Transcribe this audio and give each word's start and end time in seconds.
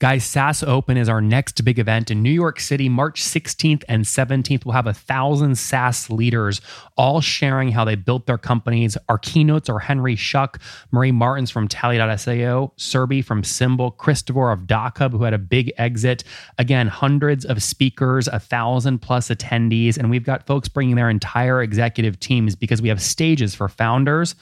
Guys, 0.00 0.24
SaaS 0.24 0.62
Open 0.62 0.96
is 0.96 1.08
our 1.08 1.20
next 1.20 1.64
big 1.64 1.76
event 1.80 2.08
in 2.08 2.22
New 2.22 2.30
York 2.30 2.60
City, 2.60 2.88
March 2.88 3.20
16th 3.20 3.82
and 3.88 4.04
17th. 4.04 4.64
We'll 4.64 4.74
have 4.74 4.86
a 4.86 4.94
thousand 4.94 5.58
SaaS 5.58 6.08
leaders 6.08 6.60
all 6.96 7.20
sharing 7.20 7.72
how 7.72 7.84
they 7.84 7.96
built 7.96 8.26
their 8.26 8.38
companies. 8.38 8.96
Our 9.08 9.18
keynotes 9.18 9.68
are 9.68 9.80
Henry 9.80 10.14
Schuck, 10.14 10.60
Marie 10.92 11.10
Martens 11.10 11.50
from 11.50 11.66
Tally.so, 11.66 12.72
Serby 12.78 13.24
from 13.24 13.42
Symbol, 13.42 13.90
Christopher 13.90 14.52
of 14.52 14.68
DocHub, 14.68 15.10
who 15.10 15.24
had 15.24 15.34
a 15.34 15.38
big 15.38 15.72
exit. 15.78 16.22
Again, 16.58 16.86
hundreds 16.86 17.44
of 17.44 17.60
speakers, 17.60 18.28
a 18.28 18.38
thousand 18.38 19.00
plus 19.00 19.30
attendees, 19.30 19.98
and 19.98 20.10
we've 20.10 20.22
got 20.22 20.46
folks 20.46 20.68
bringing 20.68 20.94
their 20.94 21.10
entire 21.10 21.60
executive 21.60 22.20
teams 22.20 22.54
because 22.54 22.80
we 22.80 22.88
have 22.88 23.02
stages 23.02 23.52
for 23.52 23.68
founders 23.68 24.36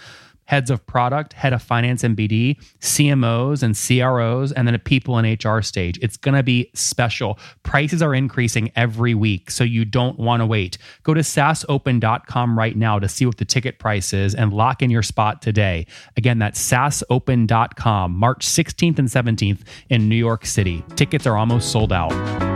heads 0.46 0.70
of 0.70 0.84
product, 0.86 1.34
head 1.34 1.52
of 1.52 1.62
finance 1.62 2.02
and 2.02 2.16
BD, 2.16 2.56
CMOs 2.80 3.62
and 3.62 3.76
CROs, 3.76 4.52
and 4.52 4.66
then 4.66 4.74
a 4.74 4.78
people 4.78 5.18
and 5.18 5.45
HR 5.45 5.60
stage. 5.60 5.98
It's 6.02 6.16
going 6.16 6.34
to 6.34 6.42
be 6.42 6.70
special. 6.74 7.38
Prices 7.62 8.02
are 8.02 8.14
increasing 8.14 8.72
every 8.74 9.14
week, 9.14 9.50
so 9.50 9.64
you 9.64 9.84
don't 9.84 10.19
want 10.19 10.41
to 10.41 10.46
wait. 10.46 10.78
Go 11.02 11.14
to 11.14 11.20
saasopen.com 11.20 12.59
right 12.59 12.77
now 12.77 12.98
to 12.98 13.09
see 13.09 13.27
what 13.27 13.36
the 13.36 13.45
ticket 13.45 13.78
price 13.78 14.12
is 14.12 14.34
and 14.34 14.52
lock 14.52 14.82
in 14.82 14.91
your 14.91 15.02
spot 15.02 15.42
today. 15.42 15.86
Again, 16.16 16.38
that's 16.38 16.60
saasopen.com, 16.60 18.12
March 18.12 18.47
16th 18.47 18.98
and 18.98 19.08
17th 19.08 19.60
in 19.91 20.08
New 20.08 20.16
York 20.16 20.47
City. 20.47 20.84
Tickets 20.94 21.27
are 21.27 21.36
almost 21.36 21.70
sold 21.70 21.92
out. 21.92 22.55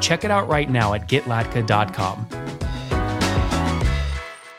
Check 0.00 0.24
it 0.24 0.30
out 0.30 0.48
right 0.48 0.68
now 0.68 0.94
at 0.94 1.08
getlatka.com. 1.08 2.67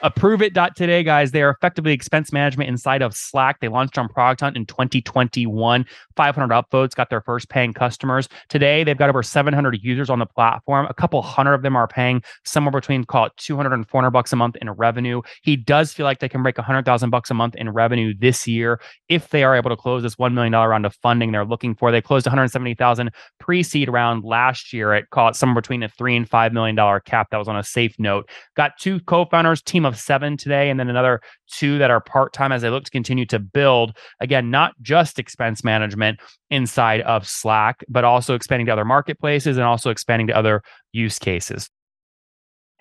Approve 0.02 0.42
it 0.42 0.54
today, 0.76 1.04
guys. 1.04 1.32
They 1.32 1.42
are 1.42 1.50
effectively 1.50 1.92
expense 1.92 2.32
management 2.32 2.70
inside 2.70 3.02
of 3.02 3.16
Slack. 3.16 3.60
They 3.60 3.68
launched 3.68 3.98
on 3.98 4.08
Product 4.08 4.42
Hunt 4.42 4.56
in 4.56 4.66
2021. 4.66 5.86
500 6.16 6.54
upvotes 6.54 6.96
got 6.96 7.10
their 7.10 7.22
first 7.22 7.50
paying 7.50 7.74
customers. 7.74 8.30
Today, 8.48 8.84
they've 8.84 8.98
got 8.98 9.10
over 9.10 9.22
700 9.22 9.80
users 9.84 10.10
on 10.10 10.20
the 10.20 10.26
platform. 10.26 10.86
A 10.90 10.94
couple 10.94 11.22
hundred 11.22 11.54
of 11.54 11.64
them 11.64 11.76
are 11.76 11.88
paying 11.88 12.22
somewhere 12.46 12.72
between 12.72 13.04
call 13.04 13.26
it 13.26 13.34
200 13.38 13.74
and 13.74 13.88
400 13.90 14.12
bucks 14.12 14.32
a 14.32 14.36
month 14.38 14.56
in 14.58 14.70
revenue. 14.72 15.22
He 15.42 15.58
does 15.58 15.92
feel 15.92 16.06
like 16.06 16.20
they 16.20 16.30
can 16.30 16.44
break 16.44 16.58
100,000 16.58 17.10
bucks 17.10 17.30
a 17.30 17.34
month 17.34 17.56
in 17.56 17.70
revenue 17.70 18.14
this 18.18 18.48
year 18.48 18.80
if 19.10 19.30
they 19.30 19.44
are 19.44 19.56
able 19.56 19.70
to 19.70 19.78
close 19.78 20.04
this 20.04 20.16
$1 20.16 20.34
million 20.34 20.54
round 20.54 20.86
of 20.86 20.96
funding 20.96 21.32
they're 21.32 21.46
looking 21.46 21.76
for. 21.76 21.92
They 21.92 22.02
closed 22.02 22.26
170,000 22.26 23.12
pre-seed 23.40 23.90
round 23.90 24.24
last 24.24 24.72
year 24.72 24.94
at 24.94 25.10
call 25.10 25.30
it 25.30 25.36
somewhere 25.36 25.62
between 25.62 25.84
a 25.84 25.90
three 25.90 26.16
and 26.16 26.30
five 26.30 26.54
million 26.54 26.76
dollar 26.76 27.02
cap. 27.02 27.30
That 27.32 27.38
was 27.38 27.48
on 27.48 27.58
a 27.58 27.64
safe 27.64 27.96
note. 28.00 28.30
Got 28.56 28.78
two 28.80 29.00
co-founders, 29.02 29.62
team 29.62 29.86
of 29.90 30.00
seven 30.00 30.38
today, 30.38 30.70
and 30.70 30.80
then 30.80 30.90
another 30.90 31.20
two 31.52 31.78
that 31.80 31.92
are 31.92 32.00
part 32.00 32.32
time 32.32 32.54
as 32.54 32.62
they 32.62 32.70
look 32.70 32.86
to 32.86 32.92
continue 32.92 33.26
to 33.26 33.40
build. 33.40 33.98
Again, 34.22 34.50
not 34.50 34.74
just 34.82 35.20
expense 35.20 35.64
management 35.64 36.20
inside 36.50 37.02
of 37.02 37.28
Slack, 37.28 37.84
but 37.90 38.06
also 38.06 38.36
expanding 38.36 38.68
to 38.68 38.74
other 38.74 38.86
marketplaces 38.86 39.58
and 39.58 39.66
also 39.66 39.90
expanding 39.90 40.28
to 40.28 40.38
other 40.38 40.62
use 40.94 41.20
cases. 41.20 41.70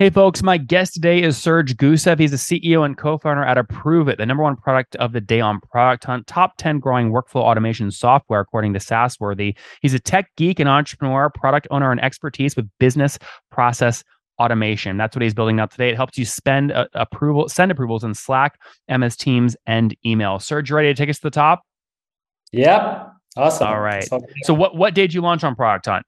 Hey, 0.00 0.11
folks, 0.11 0.45
my 0.45 0.59
guest 0.59 0.95
today 0.95 1.20
is 1.20 1.37
Serge 1.37 1.77
Gusev. 1.77 2.20
He's 2.20 2.31
the 2.31 2.37
CEO 2.37 2.87
and 2.87 2.97
co 2.97 3.19
founder 3.19 3.43
at 3.43 3.59
Approve 3.59 4.06
It, 4.06 4.19
the 4.19 4.27
number 4.27 4.44
one 4.44 4.54
product 4.54 4.94
of 4.94 5.10
the 5.10 5.21
day 5.21 5.41
on 5.41 5.59
Product 5.72 6.04
Hunt, 6.04 6.28
top 6.28 6.53
10 6.56 6.78
growing 6.78 7.10
workflow 7.10 7.41
automation 7.41 7.91
software, 7.91 8.38
according 8.38 8.75
to 8.75 8.78
SaaSworthy. 8.78 9.56
He's 9.83 9.94
a 9.94 9.99
tech 9.99 10.31
geek 10.37 10.60
and 10.60 10.69
entrepreneur, 10.69 11.31
product 11.31 11.66
owner, 11.72 11.91
and 11.91 12.00
expertise 12.00 12.54
with 12.54 12.71
business 12.78 13.19
process 13.50 14.04
automation. 14.38 14.97
That's 14.97 15.15
what 15.15 15.22
he's 15.22 15.34
building 15.34 15.60
out 15.60 15.71
today. 15.71 15.91
It 15.91 15.97
helps 15.97 16.19
you 16.19 16.25
spend 16.25 16.72
uh, 16.72 16.87
approval, 16.94 17.49
send 17.49 17.71
approvals 17.71 18.04
in 18.04 18.15
Slack, 18.15 18.59
MS 18.88 19.16
Teams, 19.16 19.56
and 19.66 19.97
email. 20.04 20.38
Serge, 20.38 20.71
you 20.71 20.76
ready 20.76 20.88
to 20.88 20.94
take 20.94 21.09
us 21.09 21.16
to 21.19 21.22
the 21.22 21.31
top? 21.31 21.62
Yep. 22.53 23.12
Awesome. 23.37 23.69
All 23.69 23.81
right. 23.81 24.09
So, 24.43 24.54
what 24.54 24.77
what 24.77 24.94
day 24.94 25.03
did 25.03 25.15
you 25.15 25.21
launch 25.21 25.44
on 25.44 25.54
Product 25.54 25.87
Hunt? 25.87 26.06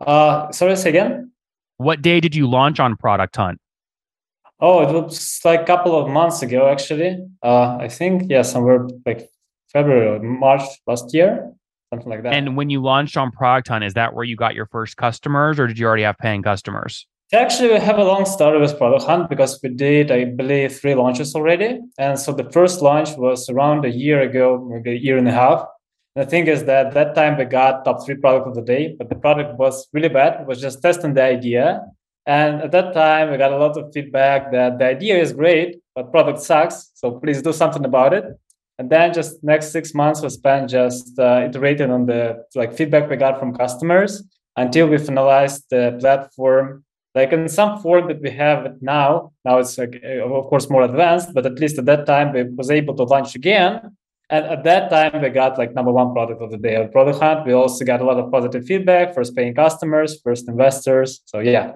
Uh, 0.00 0.50
sorry, 0.52 0.76
say 0.76 0.90
again. 0.90 1.30
What 1.78 2.02
day 2.02 2.20
did 2.20 2.34
you 2.34 2.48
launch 2.48 2.80
on 2.80 2.96
Product 2.96 3.34
Hunt? 3.36 3.60
Oh, 4.60 4.82
it 4.82 4.92
was 4.92 5.40
like 5.44 5.62
a 5.62 5.64
couple 5.64 5.98
of 5.98 6.08
months 6.08 6.42
ago, 6.42 6.68
actually. 6.68 7.26
Uh, 7.42 7.76
I 7.76 7.88
think 7.88 8.24
yeah, 8.28 8.42
somewhere 8.42 8.86
like 9.04 9.28
February 9.72 10.08
or 10.08 10.22
March 10.22 10.62
last 10.86 11.14
year 11.14 11.52
something 11.90 12.08
like 12.08 12.22
that. 12.22 12.32
And 12.32 12.56
when 12.56 12.70
you 12.70 12.82
launched 12.82 13.16
on 13.16 13.30
Product 13.30 13.68
Hunt, 13.68 13.84
is 13.84 13.94
that 13.94 14.14
where 14.14 14.24
you 14.24 14.36
got 14.36 14.54
your 14.54 14.66
first 14.66 14.96
customers, 14.96 15.58
or 15.58 15.66
did 15.66 15.78
you 15.78 15.86
already 15.86 16.02
have 16.02 16.18
paying 16.18 16.42
customers? 16.42 17.06
Actually, 17.32 17.70
we 17.72 17.80
have 17.80 17.98
a 17.98 18.04
long 18.04 18.24
story 18.24 18.60
with 18.60 18.78
Product 18.78 19.04
Hunt 19.04 19.28
because 19.28 19.58
we 19.62 19.70
did, 19.70 20.12
I 20.12 20.26
believe, 20.26 20.78
three 20.78 20.94
launches 20.94 21.34
already. 21.34 21.80
And 21.98 22.18
so 22.18 22.32
the 22.32 22.48
first 22.50 22.82
launch 22.82 23.16
was 23.16 23.48
around 23.48 23.84
a 23.84 23.90
year 23.90 24.20
ago, 24.20 24.64
maybe 24.70 24.92
a 24.92 24.98
year 24.98 25.18
and 25.18 25.28
a 25.28 25.32
half. 25.32 25.66
And 26.14 26.24
the 26.24 26.30
thing 26.30 26.46
is 26.46 26.64
that 26.64 26.94
that 26.94 27.14
time 27.16 27.36
we 27.36 27.44
got 27.44 27.84
top 27.84 28.04
three 28.04 28.14
product 28.14 28.46
of 28.46 28.54
the 28.54 28.62
day, 28.62 28.94
but 28.96 29.08
the 29.08 29.16
product 29.16 29.58
was 29.58 29.88
really 29.92 30.08
bad. 30.08 30.40
It 30.40 30.46
was 30.46 30.60
just 30.60 30.80
testing 30.82 31.14
the 31.14 31.22
idea. 31.22 31.82
And 32.26 32.62
at 32.62 32.72
that 32.72 32.94
time, 32.94 33.30
we 33.30 33.38
got 33.38 33.52
a 33.52 33.56
lot 33.56 33.76
of 33.76 33.92
feedback 33.92 34.52
that 34.52 34.78
the 34.78 34.84
idea 34.84 35.18
is 35.18 35.32
great, 35.32 35.80
but 35.94 36.12
product 36.12 36.40
sucks. 36.40 36.90
So 36.94 37.12
please 37.12 37.42
do 37.42 37.52
something 37.52 37.84
about 37.84 38.14
it 38.14 38.24
and 38.78 38.90
then 38.90 39.12
just 39.12 39.42
next 39.42 39.72
six 39.72 39.94
months 39.94 40.20
was 40.20 40.34
spent 40.34 40.68
just 40.68 41.18
uh, 41.18 41.42
iterating 41.46 41.90
on 41.90 42.06
the 42.06 42.44
like 42.54 42.74
feedback 42.74 43.08
we 43.08 43.16
got 43.16 43.38
from 43.38 43.54
customers 43.54 44.22
until 44.56 44.86
we 44.88 44.96
finalized 44.96 45.62
the 45.70 45.96
platform. 45.98 46.84
Like 47.14 47.32
in 47.32 47.48
some 47.48 47.80
form 47.80 48.08
that 48.08 48.20
we 48.20 48.30
have 48.30 48.66
it 48.66 48.82
now 48.82 49.32
now 49.44 49.58
it's 49.58 49.78
like 49.78 50.02
uh, 50.04 50.22
of 50.28 50.46
course 50.48 50.68
more 50.68 50.82
advanced 50.82 51.32
but 51.32 51.46
at 51.46 51.58
least 51.58 51.78
at 51.78 51.86
that 51.86 52.04
time 52.04 52.34
we 52.34 52.42
was 52.42 52.70
able 52.70 52.94
to 52.96 53.04
launch 53.04 53.34
again. 53.34 53.96
And 54.28 54.44
at 54.44 54.64
that 54.64 54.90
time 54.90 55.22
we 55.22 55.30
got 55.30 55.56
like 55.56 55.72
number 55.72 55.92
one 55.92 56.12
product 56.12 56.42
of 56.42 56.50
the 56.50 56.58
day 56.58 56.74
of 56.74 56.92
product 56.92 57.20
hunt. 57.20 57.46
We 57.46 57.54
also 57.54 57.84
got 57.84 58.02
a 58.02 58.04
lot 58.04 58.18
of 58.18 58.30
positive 58.30 58.66
feedback 58.66 59.14
first 59.14 59.34
paying 59.34 59.54
customers 59.54 60.20
first 60.20 60.48
investors. 60.48 61.22
So 61.24 61.38
yeah 61.38 61.72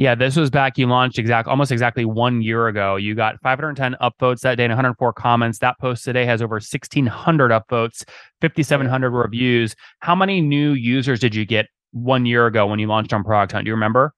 yeah, 0.00 0.14
this 0.14 0.34
was 0.34 0.48
back. 0.48 0.78
You 0.78 0.86
launched 0.86 1.18
exact 1.18 1.46
almost 1.46 1.70
exactly 1.70 2.06
one 2.06 2.40
year 2.40 2.68
ago. 2.68 2.96
You 2.96 3.14
got 3.14 3.38
510 3.42 3.96
upvotes 4.00 4.40
that 4.40 4.54
day 4.54 4.64
and 4.64 4.70
104 4.70 5.12
comments. 5.12 5.58
That 5.58 5.78
post 5.78 6.04
today 6.04 6.24
has 6.24 6.40
over 6.40 6.54
1,600 6.54 7.50
upvotes, 7.50 8.08
5,700 8.40 9.10
reviews. 9.10 9.76
How 9.98 10.14
many 10.14 10.40
new 10.40 10.72
users 10.72 11.20
did 11.20 11.34
you 11.34 11.44
get 11.44 11.66
one 11.90 12.24
year 12.24 12.46
ago 12.46 12.66
when 12.66 12.78
you 12.78 12.86
launched 12.86 13.12
on 13.12 13.22
Product 13.22 13.52
Hunt? 13.52 13.66
Do 13.66 13.68
you 13.68 13.74
remember? 13.74 14.14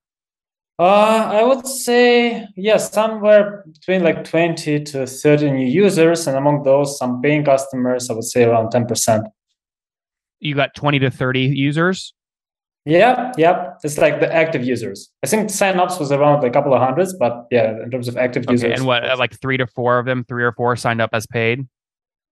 Uh, 0.79 1.33
I 1.33 1.43
would 1.43 1.67
say 1.67 2.47
yes, 2.57 2.93
somewhere 2.93 3.65
between 3.73 4.05
like 4.05 4.23
20 4.23 4.85
to 4.85 5.05
30 5.05 5.51
new 5.51 5.67
users, 5.67 6.29
and 6.29 6.37
among 6.37 6.63
those, 6.63 6.97
some 6.97 7.21
paying 7.21 7.45
customers. 7.45 8.09
I 8.09 8.13
would 8.13 8.23
say 8.23 8.45
around 8.45 8.69
10%. 8.69 9.25
You 10.39 10.55
got 10.55 10.77
20 10.77 11.01
to 11.01 11.11
30 11.11 11.41
users. 11.41 12.15
Yeah, 12.85 13.31
yeah. 13.39 13.75
It's 13.85 13.97
like 13.99 14.21
the 14.21 14.33
active 14.33 14.65
users. 14.65 15.09
I 15.23 15.29
think 15.29 15.51
signups 15.51 16.01
was 16.01 16.11
around 16.11 16.45
a 16.45 16.51
couple 16.51 16.75
of 16.75 16.81
hundreds, 16.81 17.15
but 17.15 17.47
yeah, 17.51 17.81
in 17.83 17.91
terms 17.91 18.09
of 18.09 18.17
active 18.17 18.45
okay, 18.45 18.53
users. 18.53 18.81
And 18.81 18.87
what, 18.87 19.09
uh, 19.09 19.17
like 19.17 19.41
three 19.41 19.57
to 19.57 19.67
four 19.69 19.99
of 19.99 20.07
them, 20.07 20.25
three 20.25 20.43
or 20.43 20.53
four 20.53 20.75
signed 20.75 21.01
up 21.01 21.11
as 21.13 21.27
paid? 21.27 21.69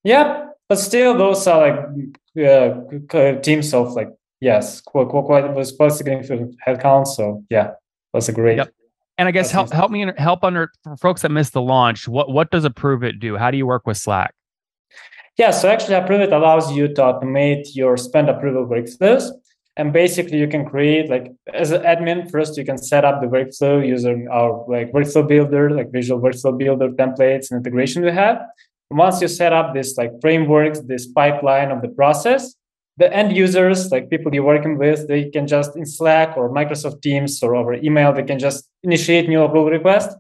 Yeah, 0.03 0.47
but 0.69 0.77
still, 0.77 1.17
those 1.17 1.47
are 1.47 1.69
like 1.69 3.15
uh, 3.15 3.41
teams 3.41 3.73
of 3.73 3.93
like, 3.93 4.09
yes, 4.41 4.81
quite, 4.81 5.09
quite, 5.09 5.55
was 5.55 5.71
quite 5.73 5.93
significant 5.93 6.57
headcount. 6.67 7.07
So 7.07 7.45
yeah, 7.49 7.73
that's 8.13 8.29
a 8.29 8.33
great. 8.33 8.57
Yep. 8.57 8.73
And 9.19 9.29
I 9.29 9.33
guess 9.33 9.51
help 9.51 9.71
help 9.71 9.91
me 9.91 10.11
help 10.17 10.43
under 10.43 10.73
for 10.83 10.97
folks 10.97 11.23
that 11.23 11.31
missed 11.31 11.53
the 11.53 11.61
launch. 11.61 12.09
What 12.09 12.33
what 12.33 12.51
does 12.51 12.65
Approve 12.65 13.05
It 13.05 13.21
do? 13.21 13.37
How 13.37 13.51
do 13.51 13.59
you 13.59 13.67
work 13.67 13.87
with 13.87 13.99
Slack? 13.99 14.35
Yeah, 15.37 15.51
so 15.51 15.69
actually 15.69 15.95
Approve 15.95 16.23
It 16.23 16.33
allows 16.33 16.73
you 16.73 16.89
to 16.89 17.03
automate 17.03 17.69
your 17.75 17.99
spend 17.99 18.31
approval 18.31 18.67
workflows. 18.67 19.31
And 19.81 19.95
basically, 19.95 20.37
you 20.37 20.47
can 20.47 20.67
create 20.67 21.09
like 21.09 21.33
as 21.55 21.71
an 21.71 21.81
admin 21.93 22.31
first, 22.31 22.59
you 22.59 22.67
can 22.67 22.77
set 22.77 23.03
up 23.03 23.23
the 23.23 23.29
workflow 23.29 23.75
using 23.95 24.29
our 24.31 24.63
like 24.69 24.93
workflow 24.93 25.27
builder, 25.27 25.71
like 25.71 25.91
visual 25.91 26.21
workflow 26.21 26.53
builder 26.63 26.91
templates 26.91 27.51
and 27.51 27.57
integration 27.61 28.05
we 28.05 28.13
have. 28.23 28.37
once 28.91 29.23
you 29.23 29.29
set 29.29 29.53
up 29.59 29.73
this 29.73 29.97
like 29.97 30.13
frameworks, 30.21 30.81
this 30.93 31.07
pipeline 31.21 31.71
of 31.71 31.81
the 31.81 31.93
process, 32.01 32.43
the 32.99 33.09
end 33.21 33.35
users, 33.45 33.91
like 33.91 34.11
people 34.11 34.35
you're 34.35 34.51
working 34.55 34.77
with, 34.77 35.09
they 35.09 35.23
can 35.31 35.47
just 35.47 35.71
in 35.81 35.87
Slack 35.87 36.37
or 36.37 36.53
Microsoft 36.61 37.01
Teams 37.01 37.43
or 37.43 37.51
over 37.55 37.73
email, 37.89 38.13
they 38.13 38.27
can 38.31 38.39
just 38.39 38.69
initiate 38.83 39.31
new 39.31 39.43
approval 39.47 39.71
request, 39.71 40.11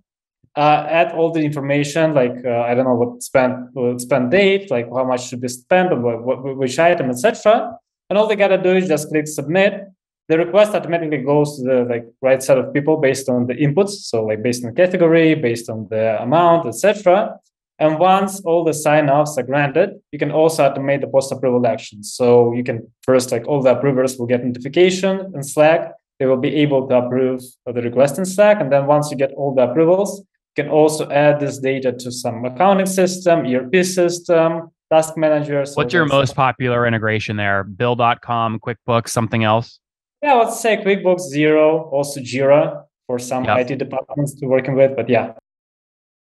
uh, 0.56 0.86
add 1.00 1.12
all 1.12 1.32
the 1.32 1.44
information, 1.50 2.14
like 2.14 2.36
uh, 2.46 2.62
I 2.68 2.72
don't 2.74 2.86
know 2.90 2.98
what 3.02 3.22
spend 3.22 3.52
what 3.74 4.00
spend 4.00 4.30
date, 4.30 4.70
like 4.70 4.86
how 4.98 5.04
much 5.04 5.22
should 5.28 5.42
be 5.42 5.48
spent 5.48 5.92
on 5.92 6.00
what, 6.02 6.18
what, 6.26 6.56
which 6.56 6.78
item, 6.78 7.10
etc 7.10 7.76
And 8.10 8.18
all 8.18 8.26
they 8.26 8.36
gotta 8.36 8.58
do 8.58 8.74
is 8.74 8.88
just 8.88 9.08
click 9.08 9.28
submit. 9.28 9.84
The 10.28 10.36
request 10.36 10.74
automatically 10.74 11.18
goes 11.18 11.56
to 11.56 11.62
the 11.62 11.84
like 11.88 12.06
right 12.20 12.42
set 12.42 12.58
of 12.58 12.74
people 12.74 12.96
based 12.96 13.28
on 13.28 13.46
the 13.46 13.54
inputs. 13.54 13.90
So 14.10 14.24
like 14.24 14.42
based 14.42 14.64
on 14.64 14.74
category, 14.74 15.34
based 15.34 15.70
on 15.70 15.86
the 15.90 16.20
amount, 16.20 16.66
etc. 16.66 17.38
And 17.78 17.98
once 17.98 18.40
all 18.40 18.62
the 18.62 18.74
sign-offs 18.74 19.38
are 19.38 19.42
granted, 19.42 20.00
you 20.12 20.18
can 20.18 20.30
also 20.30 20.68
automate 20.68 21.00
the 21.00 21.06
post-approval 21.06 21.66
actions. 21.66 22.12
So 22.12 22.52
you 22.52 22.62
can 22.62 22.86
first, 23.02 23.32
like 23.32 23.46
all 23.48 23.62
the 23.62 23.76
approvers 23.78 24.18
will 24.18 24.26
get 24.26 24.44
notification 24.44 25.32
in 25.34 25.42
Slack. 25.42 25.92
They 26.18 26.26
will 26.26 26.36
be 26.36 26.54
able 26.56 26.86
to 26.88 26.98
approve 26.98 27.40
the 27.64 27.80
request 27.80 28.18
in 28.18 28.26
Slack. 28.26 28.60
And 28.60 28.70
then 28.70 28.86
once 28.86 29.10
you 29.10 29.16
get 29.16 29.32
all 29.32 29.54
the 29.54 29.62
approvals, 29.62 30.20
you 30.56 30.64
can 30.64 30.70
also 30.70 31.08
add 31.08 31.40
this 31.40 31.58
data 31.58 31.92
to 31.92 32.12
some 32.12 32.44
accounting 32.44 32.86
system, 32.86 33.46
ERP 33.46 33.84
system, 33.84 34.70
task 34.90 35.16
manager. 35.16 35.64
So 35.64 35.74
What's 35.74 35.94
your 35.94 36.06
most 36.06 36.34
popular 36.34 36.86
integration 36.86 37.36
there? 37.36 37.64
Bill.com, 37.64 38.60
QuickBooks, 38.60 39.08
something 39.08 39.44
else? 39.44 39.78
Yeah, 40.22 40.34
let's 40.34 40.60
say 40.60 40.76
QuickBooks 40.76 41.32
Xero, 41.32 41.90
also 41.92 42.20
Jira 42.20 42.84
for 43.06 43.18
some 43.18 43.44
yep. 43.44 43.70
IT 43.70 43.78
departments 43.78 44.34
to 44.40 44.46
working 44.46 44.74
with. 44.74 44.94
But 44.94 45.08
yeah, 45.08 45.32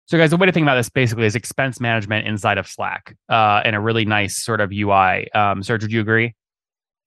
so, 0.09 0.17
guys, 0.17 0.31
the 0.31 0.38
way 0.38 0.47
to 0.47 0.53
think 0.53 0.65
about 0.65 0.76
this 0.76 0.88
basically 0.88 1.26
is 1.26 1.35
expense 1.35 1.81
management 1.81 2.26
inside 2.26 2.56
of 2.56 2.67
Slack 2.67 3.15
uh, 3.29 3.61
and 3.62 3.76
a 3.76 3.81
really 3.81 4.06
nice 4.06 4.43
sort 4.43 4.62
of 4.62 4.73
UI. 4.73 5.31
Um, 5.32 5.62
Serge, 5.62 5.82
would 5.82 5.93
you 5.93 6.00
agree? 6.00 6.35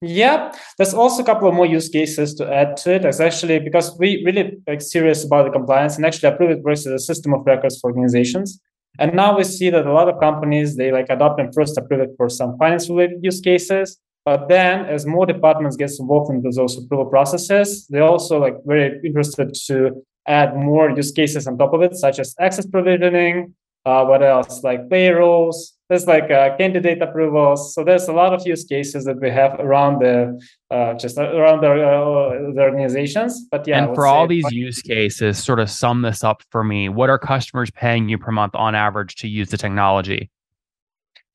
Yeah, 0.03 0.53
there's 0.77 0.93
also 0.93 1.23
a 1.23 1.25
couple 1.25 1.47
of 1.47 1.55
more 1.55 1.65
use 1.65 1.89
cases 1.89 2.35
to 2.35 2.53
add 2.53 2.77
to 2.77 2.93
it. 2.93 3.05
It's 3.05 3.19
actually 3.19 3.57
because 3.57 3.97
we 3.97 4.23
really 4.23 4.57
like 4.67 4.81
serious 4.81 5.23
about 5.23 5.45
the 5.45 5.51
compliance 5.51 5.95
and 5.95 6.05
actually 6.05 6.29
Approve 6.29 6.51
It 6.51 6.61
works 6.61 6.85
as 6.85 6.93
a 6.93 6.99
system 6.99 7.33
of 7.33 7.43
records 7.43 7.79
for 7.79 7.89
organizations. 7.89 8.59
And 8.99 9.13
now 9.13 9.37
we 9.37 9.43
see 9.43 9.69
that 9.69 9.85
a 9.85 9.93
lot 9.93 10.09
of 10.09 10.19
companies 10.19 10.75
they 10.75 10.91
like 10.91 11.07
adopt 11.09 11.39
and 11.39 11.53
first 11.53 11.77
approve 11.77 12.01
it 12.01 12.11
for 12.17 12.29
some 12.29 12.57
finance 12.57 12.89
related 12.89 13.19
use 13.23 13.39
cases. 13.39 13.97
But 14.25 14.49
then 14.49 14.85
as 14.85 15.05
more 15.05 15.25
departments 15.25 15.77
get 15.77 15.91
involved 15.99 16.31
in 16.31 16.43
those 16.43 16.77
approval 16.77 17.05
processes, 17.05 17.87
they're 17.87 18.03
also 18.03 18.39
like 18.39 18.55
very 18.65 18.99
interested 19.03 19.53
to 19.67 20.03
add 20.27 20.55
more 20.55 20.91
use 20.91 21.11
cases 21.11 21.47
on 21.47 21.57
top 21.57 21.73
of 21.73 21.81
it, 21.81 21.95
such 21.95 22.19
as 22.19 22.35
access 22.39 22.67
provisioning. 22.67 23.55
Uh, 23.83 24.05
what 24.05 24.21
else? 24.21 24.63
Like 24.63 24.89
payrolls. 24.89 25.73
There's 25.91 26.07
like 26.07 26.31
uh, 26.31 26.55
candidate 26.55 27.01
approvals. 27.01 27.75
So 27.75 27.83
there's 27.83 28.07
a 28.07 28.13
lot 28.13 28.33
of 28.33 28.47
use 28.47 28.63
cases 28.63 29.03
that 29.03 29.19
we 29.19 29.29
have 29.29 29.59
around 29.59 29.99
the 29.99 30.41
uh, 30.73 30.93
just 30.93 31.17
around 31.17 31.59
the, 31.59 31.67
uh, 31.67 32.53
the, 32.53 32.61
organizations. 32.61 33.45
But 33.51 33.67
yeah, 33.67 33.83
and 33.83 33.93
for 33.93 34.07
all 34.07 34.25
these 34.25 34.49
use 34.51 34.81
cases, 34.81 35.43
sort 35.43 35.59
of 35.59 35.69
sum 35.69 36.01
this 36.01 36.23
up 36.23 36.43
for 36.49 36.63
me. 36.63 36.87
What 36.87 37.09
are 37.09 37.19
customers 37.19 37.69
paying 37.71 38.07
you 38.07 38.17
per 38.17 38.31
month 38.31 38.55
on 38.55 38.73
average 38.73 39.15
to 39.15 39.27
use 39.27 39.49
the 39.49 39.57
technology? 39.57 40.31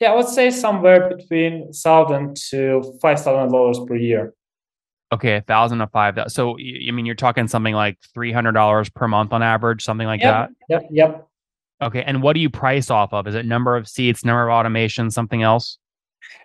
Yeah, 0.00 0.12
I 0.12 0.14
would 0.14 0.28
say 0.28 0.48
somewhere 0.48 1.14
between 1.14 1.70
thousand 1.74 2.38
to 2.48 2.98
five 3.02 3.20
thousand 3.20 3.52
dollars 3.52 3.78
per 3.86 3.96
year. 3.96 4.32
Okay, 5.12 5.36
a 5.36 5.42
thousand 5.42 5.80
to 5.80 5.86
five. 5.88 6.18
So 6.28 6.56
I 6.58 6.90
mean, 6.92 7.04
you're 7.04 7.14
talking 7.14 7.46
something 7.46 7.74
like 7.74 7.98
three 8.14 8.32
hundred 8.32 8.52
dollars 8.52 8.88
per 8.88 9.06
month 9.06 9.34
on 9.34 9.42
average, 9.42 9.84
something 9.84 10.06
like 10.06 10.22
yep, 10.22 10.48
that. 10.48 10.80
Yep. 10.80 10.88
Yep. 10.92 11.25
Okay, 11.82 12.02
and 12.02 12.22
what 12.22 12.32
do 12.32 12.40
you 12.40 12.48
price 12.48 12.90
off 12.90 13.12
of? 13.12 13.26
Is 13.26 13.34
it 13.34 13.44
number 13.44 13.76
of 13.76 13.86
seats, 13.86 14.24
number 14.24 14.48
of 14.48 14.52
automation, 14.52 15.10
something 15.10 15.42
else? 15.42 15.78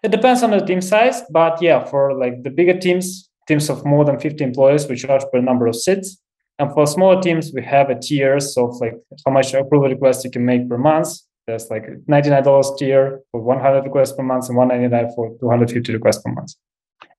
It 0.03 0.11
depends 0.11 0.43
on 0.43 0.51
the 0.51 0.59
team 0.59 0.81
size, 0.81 1.21
but 1.31 1.61
yeah, 1.61 1.85
for 1.85 2.13
like 2.17 2.43
the 2.43 2.49
bigger 2.49 2.77
teams, 2.77 3.29
teams 3.47 3.69
of 3.69 3.85
more 3.85 4.03
than 4.03 4.19
50 4.19 4.43
employees, 4.43 4.87
we 4.87 4.95
charge 4.95 5.23
per 5.31 5.39
number 5.39 5.67
of 5.67 5.75
seats. 5.75 6.17
And 6.59 6.71
for 6.73 6.85
smaller 6.85 7.21
teams, 7.21 7.51
we 7.53 7.63
have 7.63 7.89
a 7.89 7.97
tiers 7.97 8.55
of 8.57 8.75
like 8.81 8.93
how 9.25 9.31
much 9.31 9.53
approval 9.53 9.89
requests 9.89 10.23
you 10.23 10.31
can 10.31 10.45
make 10.45 10.67
per 10.69 10.77
month. 10.77 11.09
There's 11.47 11.69
like 11.69 11.85
$99 12.07 12.77
tier 12.77 13.21
for 13.31 13.41
100 13.41 13.83
requests 13.83 14.11
per 14.11 14.23
month 14.23 14.47
and 14.49 14.57
199 14.57 15.15
for 15.15 15.35
250 15.39 15.93
requests 15.93 16.21
per 16.21 16.31
month. 16.31 16.53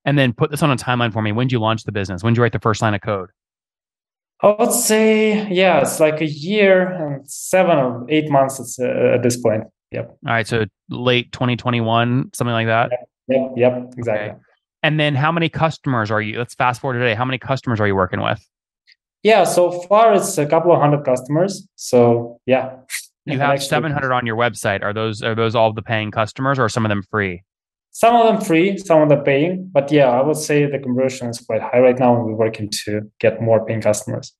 And 0.05 0.17
then 0.17 0.33
put 0.33 0.51
this 0.51 0.63
on 0.63 0.71
a 0.71 0.77
timeline 0.77 1.11
for 1.11 1.21
me. 1.21 1.31
When 1.31 1.47
did 1.47 1.53
you 1.53 1.59
launch 1.59 1.83
the 1.83 1.91
business? 1.91 2.23
When 2.23 2.33
did 2.33 2.37
you 2.37 2.43
write 2.43 2.53
the 2.53 2.59
first 2.59 2.81
line 2.81 2.93
of 2.93 3.01
code? 3.01 3.31
I 4.43 4.55
would 4.59 4.73
say, 4.73 5.47
yeah, 5.49 5.79
it's 5.79 6.01
like 6.01 6.19
a 6.19 6.27
year 6.27 6.91
and 6.91 7.29
seven 7.29 7.77
or 7.77 8.05
eight 8.09 8.29
months 8.29 8.77
uh, 8.77 9.13
at 9.15 9.23
this 9.23 9.37
point. 9.37 9.63
Yep. 9.91 10.17
All 10.27 10.33
right. 10.33 10.45
So 10.45 10.65
late 10.89 11.31
2021, 11.31 12.31
something 12.33 12.51
like 12.51 12.67
that. 12.67 12.91
Yep. 13.29 13.53
Yep. 13.55 13.93
exactly. 13.97 14.29
Okay. 14.31 14.37
And 14.81 14.99
then 14.99 15.15
how 15.15 15.31
many 15.31 15.47
customers 15.47 16.11
are 16.11 16.21
you? 16.21 16.37
Let's 16.37 16.55
fast 16.55 16.81
forward 16.81 16.99
today. 16.99 17.13
How 17.13 17.23
many 17.23 17.37
customers 17.37 17.79
are 17.79 17.87
you 17.87 17.95
working 17.95 18.21
with? 18.21 18.45
Yeah. 19.21 19.45
So 19.45 19.71
far, 19.83 20.13
it's 20.13 20.37
a 20.37 20.45
couple 20.45 20.73
of 20.73 20.81
hundred 20.81 21.05
customers. 21.05 21.65
So 21.77 22.41
yeah. 22.45 22.79
You 23.25 23.39
have 23.39 23.63
700 23.63 24.11
on 24.11 24.25
your 24.25 24.35
website. 24.35 24.83
Are 24.83 24.91
those 24.91 25.21
are 25.21 25.35
those 25.35 25.55
all 25.55 25.71
the 25.71 25.81
paying 25.81 26.11
customers, 26.11 26.59
or 26.59 26.67
some 26.67 26.85
of 26.85 26.89
them 26.89 27.03
free? 27.09 27.43
Some 27.93 28.15
of 28.15 28.25
them 28.25 28.43
free, 28.43 28.77
some 28.77 29.03
of 29.03 29.09
them 29.09 29.23
paying. 29.23 29.69
But 29.71 29.91
yeah, 29.91 30.09
I 30.09 30.21
would 30.21 30.35
say 30.35 30.65
the 30.65 30.79
conversion 30.79 31.29
is 31.29 31.39
quite 31.39 31.61
high 31.61 31.79
right 31.79 31.97
now, 31.97 32.15
and 32.15 32.25
we're 32.25 32.33
working 32.33 32.69
to 32.85 33.01
get 33.19 33.41
more 33.41 33.63
paying 33.65 33.81
customers. 33.81 34.33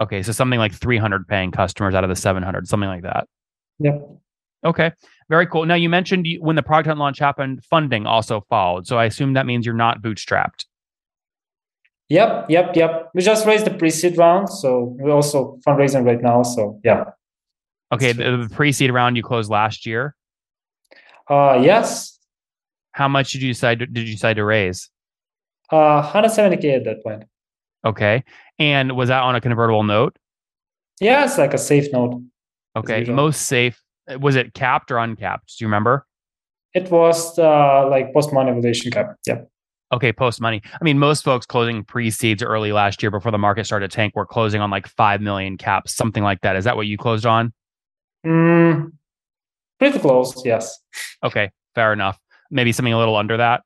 Okay, 0.00 0.22
so 0.22 0.32
something 0.32 0.58
like 0.58 0.72
300 0.72 1.28
paying 1.28 1.50
customers 1.50 1.94
out 1.94 2.04
of 2.04 2.08
the 2.08 2.16
700, 2.16 2.68
something 2.68 2.88
like 2.88 3.02
that. 3.02 3.28
Yep. 3.80 4.08
Okay, 4.64 4.92
very 5.28 5.46
cool. 5.46 5.66
Now 5.66 5.74
you 5.74 5.88
mentioned 5.88 6.26
when 6.40 6.54
the 6.54 6.62
product 6.62 6.96
launch 6.98 7.18
happened, 7.18 7.64
funding 7.64 8.06
also 8.06 8.44
followed. 8.48 8.86
So 8.86 8.96
I 8.96 9.06
assume 9.06 9.34
that 9.34 9.44
means 9.44 9.66
you're 9.66 9.74
not 9.74 10.00
bootstrapped. 10.00 10.66
Yep, 12.10 12.46
yep, 12.48 12.76
yep. 12.76 13.10
We 13.14 13.22
just 13.22 13.46
raised 13.46 13.64
the 13.64 13.70
pre-seed 13.70 14.18
round, 14.18 14.48
so 14.48 14.96
we're 14.98 15.12
also 15.12 15.58
fundraising 15.66 16.04
right 16.04 16.20
now. 16.20 16.42
So 16.42 16.80
yeah. 16.84 17.04
Okay, 17.92 18.12
the, 18.12 18.46
the 18.48 18.54
pre-seed 18.54 18.92
round 18.92 19.16
you 19.16 19.22
closed 19.22 19.50
last 19.50 19.84
year. 19.84 20.14
Uh 21.28 21.60
yes, 21.62 22.19
how 22.92 23.08
much 23.08 23.32
did 23.32 23.42
you 23.42 23.52
decide 23.52 23.80
to, 23.80 23.86
did 23.86 24.06
you 24.06 24.14
decide 24.14 24.34
to 24.34 24.44
raise? 24.44 24.90
Uh, 25.70 26.02
170k 26.12 26.76
at 26.76 26.84
that 26.84 27.02
point. 27.02 27.24
Okay, 27.84 28.24
and 28.58 28.96
was 28.96 29.08
that 29.08 29.22
on 29.22 29.34
a 29.34 29.40
convertible 29.40 29.84
note? 29.84 30.16
Yeah, 31.00 31.24
it's 31.24 31.38
like 31.38 31.54
a 31.54 31.58
safe 31.58 31.92
note. 31.92 32.22
Okay, 32.76 33.04
most 33.04 33.42
safe. 33.42 33.80
Was 34.18 34.36
it 34.36 34.52
capped 34.52 34.90
or 34.90 34.98
uncapped? 34.98 35.56
Do 35.58 35.64
you 35.64 35.68
remember? 35.68 36.06
It 36.74 36.90
was 36.90 37.38
uh, 37.38 37.88
like 37.88 38.12
post 38.12 38.32
money 38.32 38.50
valuation 38.52 38.90
cap. 38.90 39.16
Yeah. 39.26 39.42
Okay, 39.92 40.12
post 40.12 40.40
money. 40.40 40.60
I 40.80 40.84
mean, 40.84 40.98
most 40.98 41.24
folks 41.24 41.46
closing 41.46 41.84
pre 41.84 42.10
seeds 42.10 42.42
early 42.42 42.72
last 42.72 43.02
year 43.02 43.10
before 43.10 43.32
the 43.32 43.38
market 43.38 43.66
started 43.66 43.90
to 43.90 43.94
tank 43.94 44.14
were 44.14 44.26
closing 44.26 44.60
on 44.60 44.70
like 44.70 44.86
five 44.86 45.20
million 45.20 45.56
caps, 45.56 45.94
something 45.94 46.22
like 46.22 46.42
that. 46.42 46.56
Is 46.56 46.64
that 46.64 46.76
what 46.76 46.86
you 46.86 46.98
closed 46.98 47.26
on? 47.26 47.52
Mm, 48.26 48.92
pretty 49.78 49.98
close. 49.98 50.44
Yes. 50.44 50.78
Okay, 51.24 51.50
fair 51.74 51.92
enough 51.92 52.18
maybe 52.50 52.72
something 52.72 52.92
a 52.92 52.98
little 52.98 53.16
under 53.16 53.36
that? 53.36 53.62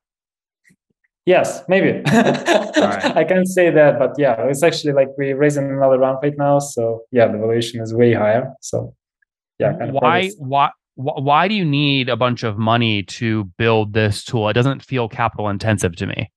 Yes, 1.27 1.63
maybe. 1.69 2.03
right. 2.13 3.17
I 3.17 3.25
can't 3.25 3.49
say 3.49 3.71
that, 3.71 3.99
but 3.99 4.13
yeah, 4.19 4.37
it's 4.47 4.63
actually 4.63 4.93
like 4.93 5.09
we're 5.17 5.37
raising 5.37 5.65
another 5.71 5.99
round 5.99 6.19
right 6.23 6.37
now. 6.37 6.59
So 6.59 7.03
yeah, 7.13 7.27
the 7.29 7.39
valuation 7.39 7.81
is 7.81 7.95
way 7.95 8.13
higher. 8.13 8.53
So 8.61 8.95
yeah, 9.59 9.73
kind 9.73 9.89
of 9.91 9.95
why 9.95 10.31
why 10.37 10.71
why 10.97 11.49
do 11.49 11.55
you 11.55 11.65
need 11.65 12.09
a 12.09 12.17
bunch 12.17 12.43
of 12.43 12.59
money 12.59 13.03
to 13.05 13.45
build 13.57 13.95
this 13.95 14.23
tool? 14.23 14.49
It 14.49 14.53
doesn't 14.53 14.85
feel 14.85 15.09
capital 15.09 15.49
intensive 15.49 15.97
to 15.97 16.07
me. 16.07 16.31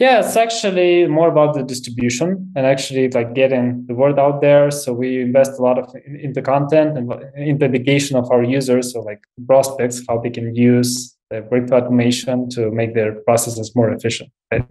Yeah, 0.00 0.18
it's 0.18 0.36
actually 0.36 1.06
more 1.06 1.28
about 1.28 1.54
the 1.54 1.62
distribution 1.62 2.52
and 2.56 2.66
actually 2.66 3.08
like 3.10 3.34
getting 3.34 3.84
the 3.86 3.94
word 3.94 4.18
out 4.18 4.40
there. 4.40 4.72
So 4.72 4.92
we 4.92 5.20
invest 5.20 5.52
a 5.52 5.62
lot 5.62 5.78
of 5.78 5.94
in, 6.04 6.16
into 6.16 6.42
content 6.42 6.98
and 6.98 7.12
in 7.36 7.58
the 7.58 7.66
education 7.66 8.16
of 8.16 8.28
our 8.32 8.42
users, 8.42 8.92
so 8.92 9.00
like 9.00 9.22
prospects, 9.46 10.02
how 10.08 10.18
they 10.18 10.30
can 10.30 10.52
use 10.56 11.13
the 11.34 11.48
workflow 11.50 11.82
automation 11.82 12.48
to 12.50 12.70
make 12.70 12.94
their 12.94 13.12
processes 13.26 13.74
more 13.74 13.90
efficient. 13.90 14.30
Right? 14.50 14.66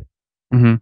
Mm-hmm. 0.54 0.76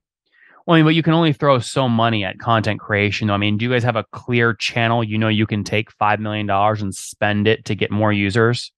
Well, 0.66 0.76
I 0.76 0.78
mean, 0.78 0.86
but 0.86 0.96
you 0.96 1.04
can 1.04 1.14
only 1.14 1.34
throw 1.34 1.60
so 1.60 1.90
money 1.90 2.24
at 2.24 2.38
content 2.40 2.80
creation. 2.80 3.32
I 3.32 3.38
mean, 3.38 3.58
do 3.58 3.66
you 3.66 3.72
guys 3.72 3.84
have 3.84 3.96
a 3.96 4.06
clear 4.12 4.54
channel? 4.54 5.04
You 5.04 5.18
know, 5.18 5.28
you 5.28 5.48
can 5.48 5.64
take 5.64 5.92
five 5.92 6.20
million 6.20 6.46
dollars 6.46 6.82
and 6.82 6.94
spend 6.94 7.48
it 7.48 7.66
to 7.66 7.76
get 7.76 7.90
more 7.90 8.14
users. 8.14 8.72